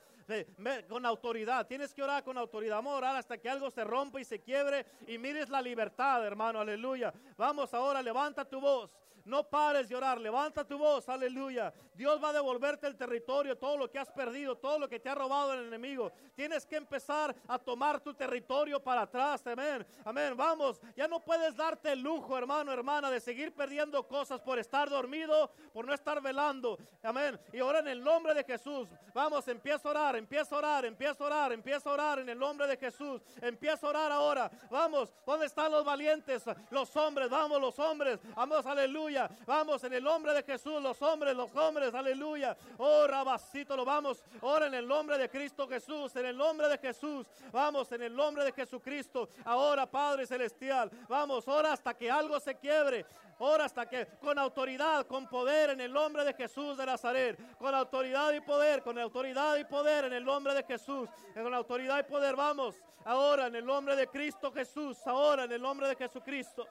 [0.89, 1.67] Con autoridad.
[1.67, 2.77] Tienes que orar con autoridad.
[2.77, 6.25] Vamos a orar hasta que algo se rompa y se quiebre y mires la libertad,
[6.27, 6.61] hermano.
[6.61, 7.13] Aleluya.
[7.37, 8.91] Vamos ahora, levanta tu voz.
[9.25, 11.73] No pares de orar, levanta tu voz, aleluya.
[11.95, 15.09] Dios va a devolverte el territorio, todo lo que has perdido, todo lo que te
[15.09, 16.13] ha robado el enemigo.
[16.35, 19.87] Tienes que empezar a tomar tu territorio para atrás, amén.
[20.05, 24.59] Amén, vamos, ya no puedes darte el lujo, hermano, hermana, de seguir perdiendo cosas por
[24.59, 26.79] estar dormido, por no estar velando.
[27.03, 27.41] Amén.
[27.53, 31.25] Y ahora en el nombre de Jesús, vamos, empieza a orar, empieza a orar, empieza
[31.25, 33.23] a orar, empieza a orar en el nombre de Jesús.
[33.41, 34.51] Empieza a orar ahora.
[34.71, 36.45] Vamos, ¿dónde están los valientes?
[36.71, 38.19] Los hombres, vamos, los hombres.
[38.35, 39.14] Vamos, aleluya.
[39.47, 42.57] Vamos en el nombre de Jesús, los hombres, los hombres, aleluya.
[42.79, 44.23] Oh, rabacito, lo vamos.
[44.43, 47.27] Ahora en el nombre de Cristo Jesús, en el nombre de Jesús.
[47.53, 49.29] Vamos en el nombre de Jesucristo.
[49.45, 53.07] Ahora, Padre Celestial, vamos, ahora hasta que algo se quiebre.
[53.39, 57.75] Ahora hasta que con autoridad, con poder en el nombre de Jesús de Nazaret, con
[57.75, 62.05] autoridad y poder, con autoridad y poder en el nombre de Jesús, con autoridad y
[62.05, 66.67] poder vamos ahora en el nombre de Cristo Jesús, ahora en el nombre de Jesucristo.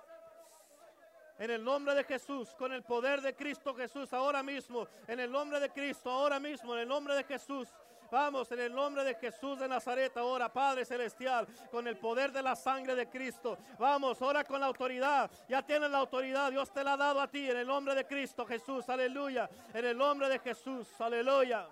[1.40, 5.32] En el nombre de Jesús, con el poder de Cristo Jesús, ahora mismo, en el
[5.32, 7.68] nombre de Cristo, ahora mismo, en el nombre de Jesús.
[8.12, 12.44] Vamos, en el nombre de Jesús de Nazaret, ahora, Padre Celestial, con el poder de
[12.44, 13.58] la sangre de Cristo.
[13.80, 15.32] Vamos, ahora con la autoridad.
[15.50, 18.06] Ya tienes la autoridad, Dios te la ha dado a ti, en el nombre de
[18.06, 19.50] Cristo Jesús, aleluya.
[19.74, 21.68] En el nombre de Jesús, aleluya.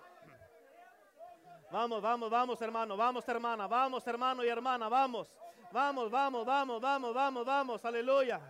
[1.70, 5.32] Vamos, vamos, vamos, hermano, vamos, hermana, vamos, hermano y hermana, vamos.
[5.70, 8.40] Vamos, vamos, vamos, vamos, vamos, vamos, aleluya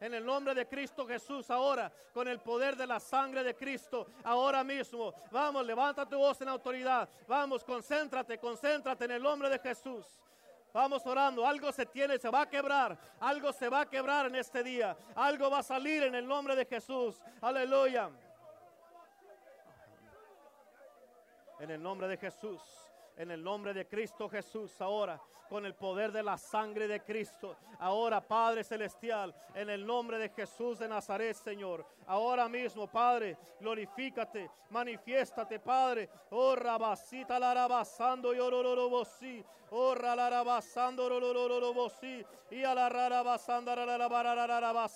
[0.00, 4.06] en el nombre de Cristo Jesús ahora, con el poder de la sangre de Cristo,
[4.24, 5.14] ahora mismo.
[5.30, 7.08] Vamos, levanta tu voz en autoridad.
[7.26, 10.06] Vamos, concéntrate, concéntrate en el nombre de Jesús.
[10.72, 14.36] Vamos orando, algo se tiene, se va a quebrar, algo se va a quebrar en
[14.36, 17.22] este día, algo va a salir en el nombre de Jesús.
[17.40, 18.10] Aleluya.
[21.60, 22.60] En el nombre de Jesús,
[23.16, 27.56] en el nombre de Cristo Jesús ahora con el poder de la sangre de Cristo.
[27.78, 31.86] Ahora, Padre Celestial, en el nombre de Jesús de Nazaret, Señor.
[32.06, 36.08] Ahora mismo, Padre, glorifícate, manifiéstate, Padre.
[36.30, 39.44] Oh, rabasita la rabasando y orororobosi.
[39.70, 41.06] Oh, la rabasando.
[42.50, 44.90] Y a la rabasando la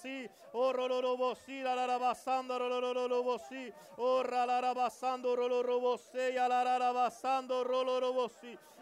[0.52, 3.72] Oh, rororobosi, la rabasando orororobosi.
[3.98, 5.34] Oh, la rabasando.
[6.14, 6.64] Y a la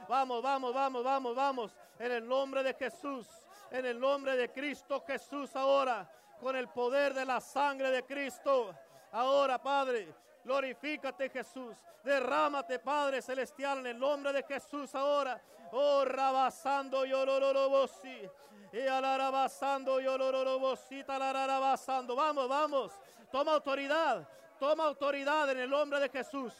[0.08, 1.76] Vamos, vamos, vamos, vamos, vamos.
[1.98, 3.26] En el nombre de Jesús.
[3.70, 6.10] En el nombre de Cristo Jesús ahora.
[6.40, 8.72] con el poder de la sangre de Cristo.
[9.12, 10.14] Ahora, Padre,
[10.44, 11.76] glorifícate Jesús.
[12.04, 15.40] Derrámate, Padre Celestial, en el nombre de Jesús ahora.
[15.72, 18.28] Oh, rabasando y olororobosi.
[18.72, 22.14] Y alarabasando y olororobosi, talarabasando.
[22.14, 22.92] Vamos, vamos.
[23.30, 24.28] Toma autoridad.
[24.58, 26.52] Toma autoridad en el nombre de Jesús.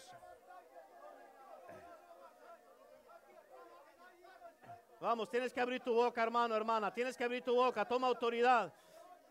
[5.01, 6.93] Vamos, tienes que abrir tu boca, hermano, hermana.
[6.93, 7.85] Tienes que abrir tu boca.
[7.85, 8.73] Toma autoridad.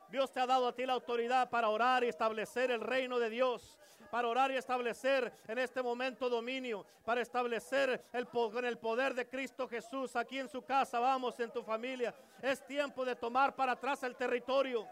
[0.10, 3.30] Dios te ha dado a ti la autoridad para orar y establecer el reino de
[3.30, 3.78] Dios.
[4.10, 6.86] Para orar y establecer en este momento dominio.
[7.04, 11.02] Para establecer el, con el poder de Cristo Jesús aquí en su casa.
[11.02, 12.16] Vamos, en tu familia.
[12.42, 14.88] Es tiempo de tomar para atrás el territorio.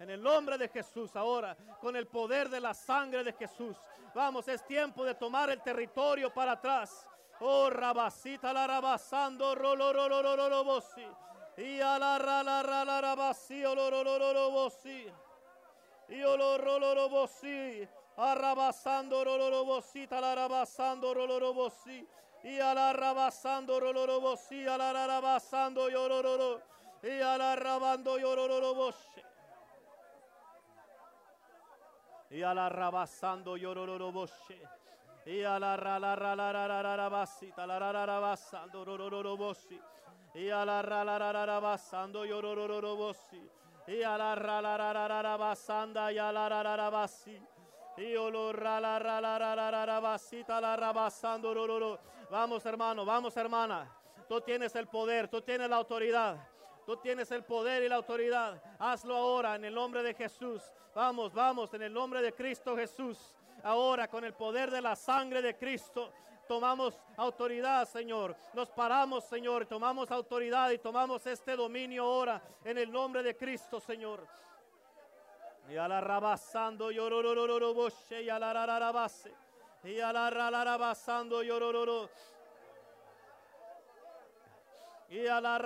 [0.00, 3.76] En el nombre de Jesús ahora, con el poder de la sangre de Jesús.
[4.12, 7.06] Vamos, es tiempo de tomar el territorio para atrás.
[7.40, 11.06] Oh, rabasita la rabasando, rolo, rolo, rolo, rolo, bosi.
[11.56, 15.12] Y a la ra, la ra, la rabasi, olo, rolo, rolo, bosi.
[16.08, 17.88] Y olo, rolo, rolo, bosi.
[18.16, 22.06] Arrabasando, rolo, rolo, bosita, la rabasando, rolo, rolo, bosi.
[22.44, 24.66] Y a la rabasando, rolo, rolo, bosi.
[24.66, 26.62] A la rabasando, yoro, rolo.
[27.02, 29.22] Y a la rabando, yoro, rolo, bosi.
[32.30, 34.60] Y a la rabasando, yoro, rolo, bosi.
[35.26, 39.08] Y a la ra la ra la ra ra basita la ra basando ro ro
[39.08, 39.80] ro ro bosi.
[40.34, 43.40] Y a la ra la basando yo ro ro ro ro bosi.
[43.86, 47.08] Y a la ra la ra y a la ra.
[47.96, 51.98] Y o lo ra la ra basita la basando ro ro ro.
[52.30, 53.90] Vamos hermano, vamos hermana.
[54.28, 56.36] Tú tienes el poder, tú tienes la autoridad.
[56.84, 58.62] Tú tienes el poder y la autoridad.
[58.78, 60.62] Hazlo ahora en el nombre de Jesús.
[60.94, 63.34] Vamos, vamos, en el nombre de Cristo Jesús
[63.64, 66.12] ahora con el poder de la sangre de Cristo.
[66.46, 68.36] Tomamos autoridad, Señor.
[68.52, 69.66] Nos paramos, Señor.
[69.66, 74.26] Tomamos autoridad y tomamos este dominio ahora en el nombre de Cristo, Señor.
[75.68, 79.34] Y a la rabasando y a la rarabase.
[79.84, 82.10] Y a la rarabasando llorororo.
[85.08, 85.56] Y a la.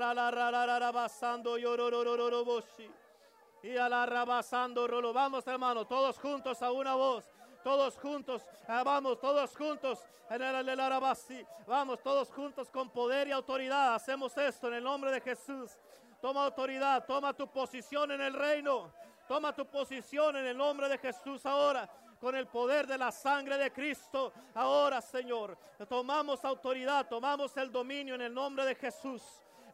[3.61, 5.13] Y a la rolo.
[5.13, 7.25] Vamos, hermano, todos juntos a una voz
[7.69, 9.99] todos juntos, ah, vamos, todos juntos,
[10.31, 15.11] en el Arabasi, vamos, todos juntos con poder y autoridad, hacemos esto en el nombre
[15.11, 15.73] de Jesús.
[16.19, 18.91] Toma autoridad, toma tu posición en el reino,
[19.29, 21.87] toma tu posición en el nombre de Jesús ahora
[22.19, 24.33] con el poder de la sangre de Cristo.
[24.55, 25.59] Ahora, Señor,
[25.91, 29.23] tomamos autoridad, tomamos el dominio en el nombre de Jesús.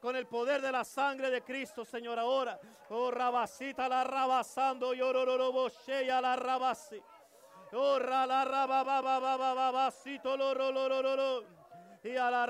[0.01, 2.61] Con el poder de la sangre de Cristo, Señor, ahora.
[2.91, 7.01] Oh, rabasita la rabasando, a la rabasi.
[12.05, 12.45] Y a la.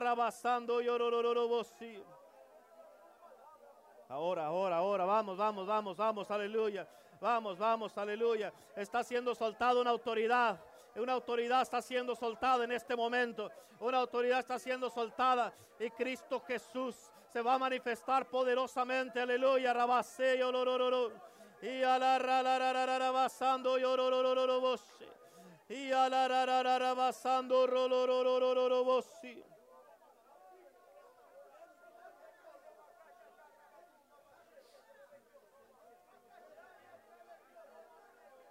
[4.11, 6.87] Ahora, ahora, ahora, vamos, vamos, vamos, vamos, aleluya.
[7.23, 8.53] Vamos, vamos, aleluya.
[8.77, 10.61] Está siendo soltada una autoridad.
[10.95, 13.51] Una autoridad está siendo soltada en este momento.
[13.81, 15.55] Una autoridad está siendo soltada.
[15.81, 16.97] Y Cristo Jesús
[17.33, 19.23] se va a manifestar poderosamente.
[19.23, 19.73] Aleluya.
[19.73, 21.13] Rabase, yo, ro, ro, ro, ro.
[21.63, 22.19] Y a la
[25.69, 28.85] Y a la ra ra ra ra basando ro ro ro ro ro ro ro
[28.85, 29.43] bosi.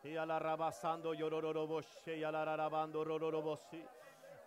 [0.03, 2.11] Y a la rabasando yo ro ro ro bosi.
[2.11, 3.84] Y a la rabando ro ro ro bosi.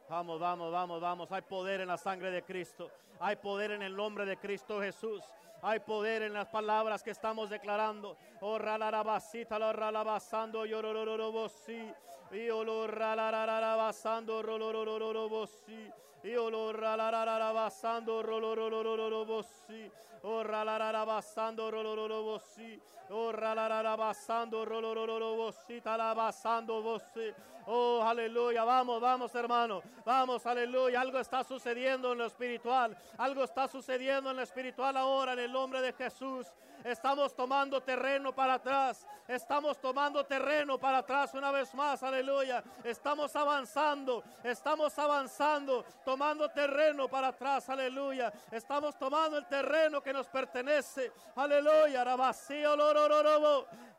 [0.09, 1.33] Vamos, vamos, vamos, vamos.
[1.33, 2.91] Hay poder en la sangre de Cristo.
[3.21, 5.23] Hay poder en el nombre de Cristo Jesús.
[5.63, 8.17] Hay poder en las palabras que estamos declarando.
[8.41, 11.93] Oh, ralarabasita, lo ralabasando, yorororobosi.
[12.33, 15.91] Y olor ralararabasando, rolorororobosi.
[16.25, 19.91] Y olor ralararabasando, rolorororobosi.
[20.23, 22.81] Oh, ralararabasando, rolororobosi.
[23.11, 25.81] Oh, ralararabasando, rolororobosi.
[25.81, 27.33] Talabasando, vosi.
[27.67, 28.65] Oh, aleluya.
[28.65, 29.83] Vamos, vamos, hermano.
[30.05, 31.01] Vamos, aleluya.
[31.01, 32.97] Algo está sucediendo en lo espiritual.
[33.19, 36.47] Algo está sucediendo en lo espiritual ahora en el nombre de Jesús.
[36.87, 39.05] Estamos tomando terreno para atrás.
[39.27, 42.01] Estamos tomando terreno para atrás una vez más.
[42.05, 42.63] Aleluya.
[42.85, 44.23] Estamos avanzando.
[44.45, 45.85] Estamos avanzando.
[46.05, 47.69] Tomando terreno para atrás.
[47.71, 48.33] Aleluya.
[48.53, 51.11] Estamos tomando el terreno que nos pertenece.
[51.35, 52.05] Aleluya.
[52.05, 52.77] Rabasío.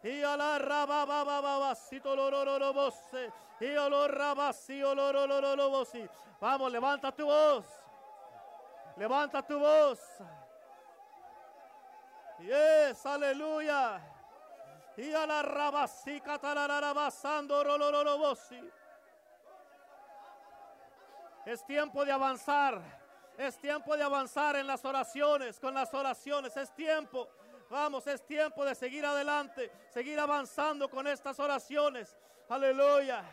[0.03, 0.57] Y a la
[2.05, 3.33] lorororobose.
[3.59, 6.07] Y rabasío lorororobosi.
[6.39, 7.65] Vamos, levanta tu voz.
[8.95, 9.99] Levanta tu voz.
[12.39, 14.01] Yes, aleluya.
[14.95, 17.63] Y a la rabasica talarabasando.
[21.45, 22.81] Es tiempo de avanzar.
[23.37, 26.57] Es tiempo de avanzar en las oraciones, con las oraciones.
[26.57, 27.29] Es tiempo
[27.69, 32.15] Vamos, es tiempo de seguir adelante, seguir avanzando con estas oraciones.
[32.47, 33.23] Aleluya.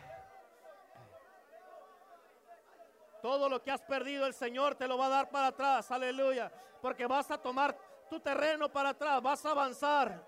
[3.21, 5.89] Todo lo que has perdido el Señor te lo va a dar para atrás.
[5.89, 6.51] Aleluya.
[6.81, 7.75] Porque vas a tomar
[8.09, 10.23] tu terreno para atrás, vas a avanzar.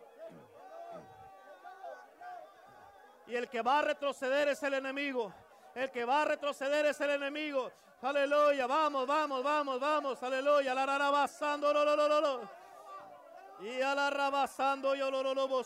[3.28, 5.34] Y el que va a retroceder es el enemigo.
[5.76, 7.72] El que va a retroceder es el enemigo.
[8.02, 8.68] Aleluya.
[8.68, 10.24] Vamos, vamos, vamos, vamos.
[10.24, 10.74] Aleluya.
[10.74, 12.42] La rabasando, lo, lo, lo.
[13.60, 14.10] Y a la
[14.96, 15.66] yo lo, lo.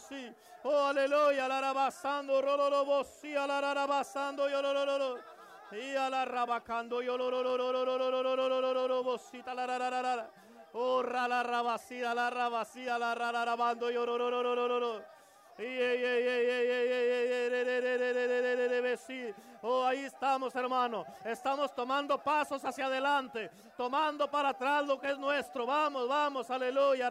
[0.64, 1.47] Oh, aleluya.
[1.47, 5.20] La rabasando, lo, lo, la yo lo.
[5.72, 7.84] Y a la rabacando, yo lo, lo, lo, lo,
[8.88, 10.32] lo.
[10.74, 15.01] Oh, la rabasía, la rabasía, la rabando, yo lo, lo, lo, lo.
[19.61, 21.05] Oh, ahí estamos, hermano.
[21.24, 25.65] Estamos tomando pasos hacia adelante, tomando para atrás lo que es nuestro.
[25.65, 27.09] Vamos, vamos, aleluya,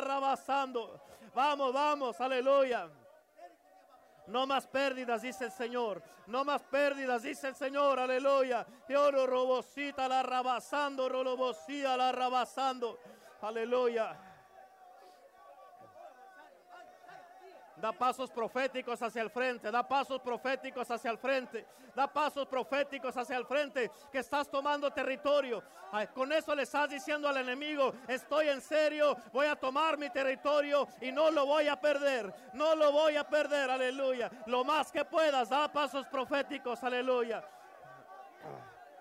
[0.00, 1.00] rabasando.
[1.34, 2.88] Vamos, vamos, aleluya.
[4.26, 6.02] No más pérdidas, dice el Señor.
[6.26, 7.98] No más pérdidas, dice el Señor.
[7.98, 8.66] Aleluya.
[8.88, 12.98] Y oro robosita la rabasando, robosía la rabasando.
[13.42, 14.29] Aleluya.
[17.80, 23.16] Da pasos proféticos hacia el frente, da pasos proféticos hacia el frente, da pasos proféticos
[23.16, 25.62] hacia el frente, que estás tomando territorio.
[26.14, 30.86] con eso le estás diciendo al enemigo, estoy en serio, voy a tomar mi territorio
[31.00, 34.30] y no lo voy a perder, no lo voy a perder, aleluya.
[34.46, 37.42] Lo más que puedas, da pasos proféticos, aleluya.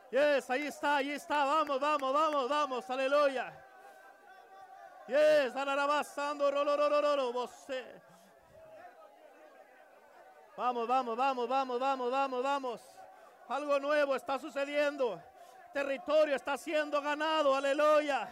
[0.09, 3.53] Yes, ahí está, ahí está, vamos, vamos, vamos, vamos, aleluya.
[5.07, 7.51] Yes, alarabasando, rolo, vos.
[10.59, 12.81] Vamos, vamos, vamos, vamos, vamos, vamos, vamos.
[13.47, 15.23] Algo nuevo está sucediendo.
[15.71, 17.55] Territorio está siendo ganado.
[17.55, 18.27] Aleluya.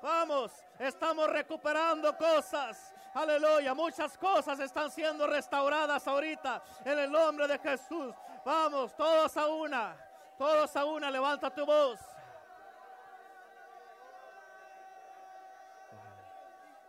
[0.00, 2.94] Vamos, estamos recuperando cosas.
[3.12, 8.14] Aleluya, muchas cosas están siendo restauradas ahorita en el nombre de Jesús.
[8.42, 9.94] Vamos, todos a una,
[10.38, 12.00] todos a una, levanta tu voz.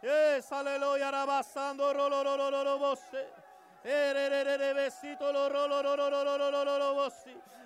[0.01, 2.97] Es aleluya, rolo,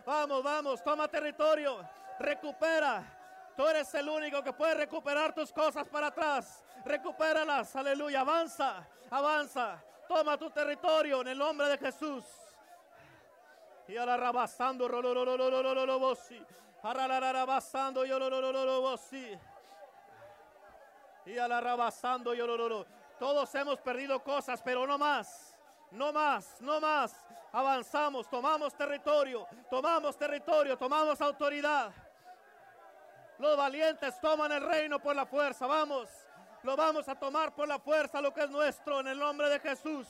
[0.05, 1.88] Vamos, vamos, toma territorio,
[2.20, 3.03] recupera.
[3.55, 6.64] Tú eres el único que puede recuperar tus cosas para atrás.
[6.86, 8.22] Recupéralas, aleluya.
[8.22, 9.84] Avanza, avanza.
[10.07, 12.24] Toma tu territorio en el nombre de Jesús.
[13.88, 14.88] Y ahora rabasando,
[21.26, 22.34] y a la rabasando,
[23.20, 25.51] Todos hemos perdido cosas, pero no más
[25.92, 27.14] no más, no más.
[27.52, 31.92] Avanzamos, tomamos territorio, tomamos territorio, tomamos autoridad.
[33.38, 36.10] Los valientes toman el reino por la fuerza, vamos.
[36.64, 39.60] Lo vamos a tomar por la fuerza lo que es nuestro en el nombre de
[39.60, 40.08] Jesús.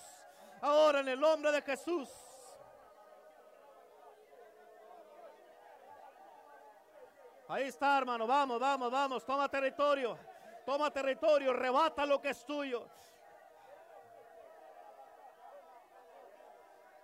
[0.61, 2.09] Ahora en el nombre de Jesús.
[7.47, 8.27] Ahí está, hermano.
[8.27, 9.25] Vamos, vamos, vamos.
[9.25, 10.17] Toma territorio.
[10.65, 11.51] Toma territorio.
[11.53, 12.88] Rebata lo que es tuyo.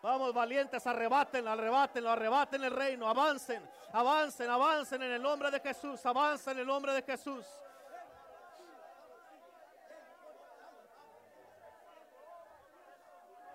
[0.02, 6.06] Vamos, valientes, arrebaten, arrebaten, arrebaten el reino, avancen, avancen, avancen en el nombre de Jesús,
[6.06, 7.46] avancen en el nombre de Jesús.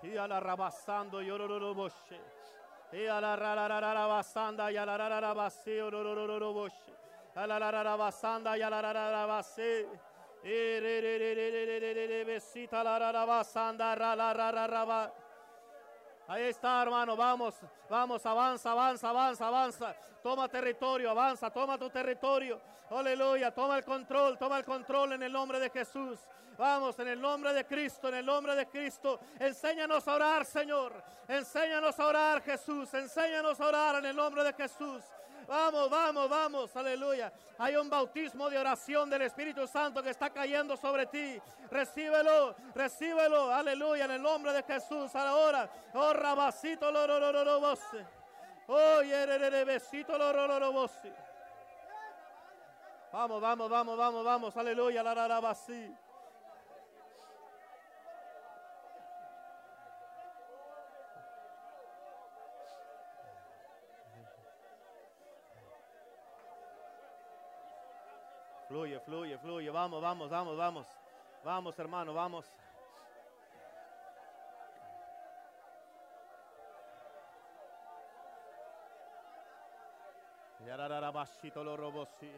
[0.03, 2.21] Y a la rabasando, llorororo boche.
[2.91, 6.93] Y a la rabasanda, y a la rabasé, llorororo boche.
[7.37, 9.45] A la y a la.
[10.45, 13.13] Y re re re re re re re besita la ra
[14.17, 15.13] la ra
[16.29, 17.17] Ahí está, hermano.
[17.17, 17.55] Vamos,
[17.89, 19.97] vamos, avanza, avanza, avanza, avanza.
[20.23, 22.61] Toma territorio, avanza, toma tu territorio.
[22.91, 26.19] Aleluya, toma el control, toma el control en el nombre de Jesús.
[26.59, 29.19] Vamos, en el nombre de Cristo, en el nombre de Cristo.
[29.39, 30.93] Enséñanos a orar, Señor.
[31.27, 32.93] Enséñanos a orar, Jesús.
[32.93, 35.03] Enséñanos a orar en el nombre de Jesús.
[35.53, 37.31] Vamos, vamos, vamos, aleluya.
[37.59, 41.39] Hay un bautismo de oración del Espíritu Santo que está cayendo sobre ti.
[41.71, 45.15] Recíbelo, recíbelo, aleluya, en el nombre de Jesús.
[45.15, 47.75] Ahora, oh rabacito, lo, lo, lo, lo, lo,
[48.69, 49.03] Oh,
[49.67, 50.91] besito, lo, lo, lo, lo,
[53.13, 55.55] Vamos, vamos, vamos, vamos, vamos, aleluya, la, la, la,
[68.73, 69.71] Fluye, fluye, fluye.
[69.71, 70.87] Vamos, vamos, vamos, vamos.
[71.45, 72.47] Vamos, hermano, vamos.
[80.67, 82.33] Yararabashito lo robosi.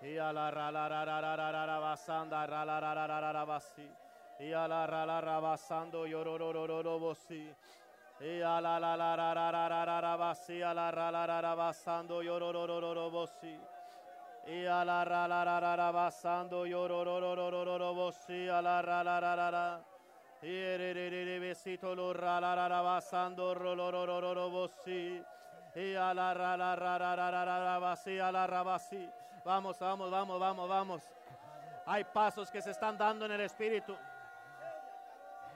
[0.00, 3.90] Yalararararararabasanda ralararararabasi.
[4.40, 7.54] Yalarararabasando yororororobosi.
[8.20, 10.58] Yalararararararabasi.
[10.58, 12.22] Yalarararabasando.
[14.46, 15.58] Y a la ra la ra.
[15.58, 18.44] Y ra ra basando yororororo bosi.
[18.44, 19.20] Y a la ra la ra ra ra basando yororororo bosi a la ra la
[19.20, 19.84] ra ra ra.
[20.42, 25.22] Y ererere besito lo ra la ra ra basando rolorororo bosi.
[25.74, 29.08] Y a la ra la ra ra ra ra ra basi a la ra basi.
[29.44, 31.02] Vamos, vamos, vamos, vamos, vamos.
[31.84, 33.94] Hay pasos que se están dando en el espíritu.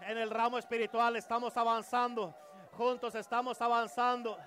[0.03, 2.34] En el ramo espiritual estamos avanzando.
[2.72, 4.38] Juntos estamos avanzando.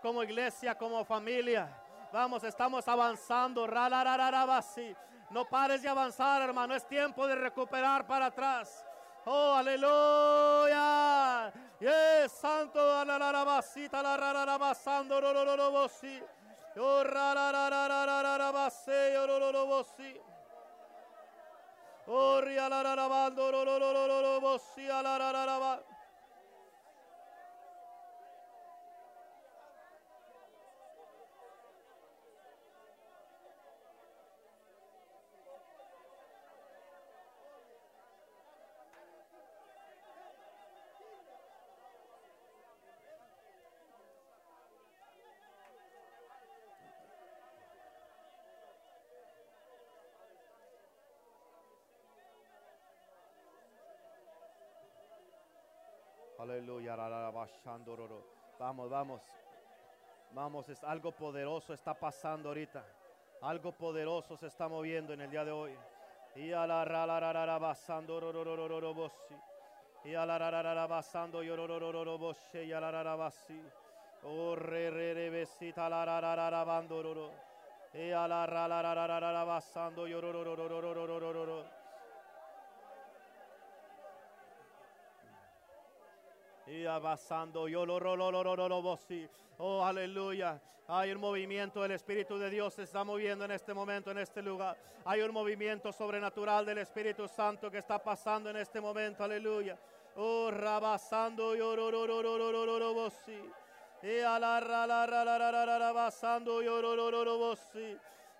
[0.00, 1.68] Como iglesia, como familia.
[2.12, 3.66] Vamos, estamos avanzando.
[5.30, 6.74] No pares de avanzar, hermano.
[6.74, 8.84] Es tiempo de recuperar para atrás.
[9.26, 11.52] Oh, aleluya.
[11.80, 13.62] Yes, santo, la, la.
[16.76, 17.04] Oh, oh.
[22.06, 22.68] Oh, la,
[56.38, 56.94] Aleluya.
[58.58, 59.22] Vamos, vamos.
[60.32, 62.84] Vamos, es algo poderoso está pasando ahorita.
[63.42, 65.74] Algo poderoso se está moviendo en el día de hoy.
[66.36, 68.20] Y a la ra la ra ra ra basando.
[70.04, 73.60] Y a la ra ra ra basando y a la ra ra basi.
[74.24, 77.30] O re re re besita la ra ra ra ra bando ro ro.
[77.94, 80.20] Y a la ra la ra ra ra ra basando yo
[86.70, 89.26] Y avanzando, yo lo rolo, lo rolo, lo voci.
[89.58, 90.60] Oh, aleluya.
[90.88, 94.42] Hay un movimiento, el Espíritu de Dios se está moviendo en este momento, en este
[94.42, 94.76] lugar.
[95.04, 99.78] Hay un movimiento sobrenatural del Espíritu Santo que está pasando en este momento, aleluya.
[100.16, 103.12] Oh, rabasando, yo lo rolo, lo lo.
[104.02, 107.56] Y a la ra la ra la ra ra ra yo lo lo lo.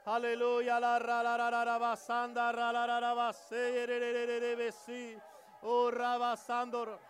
[0.07, 5.19] Aleluya, la ra la ra ra basanda, ra la ra ra basi, re besi.
[5.63, 7.08] Oh, rabasando.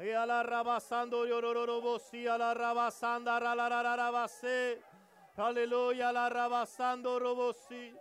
[0.00, 4.80] Y a la rabasando yorororobosi, a la rabasanda, ra la ra ra rabase.
[5.36, 7.92] Aleluya, la rabasando robosi.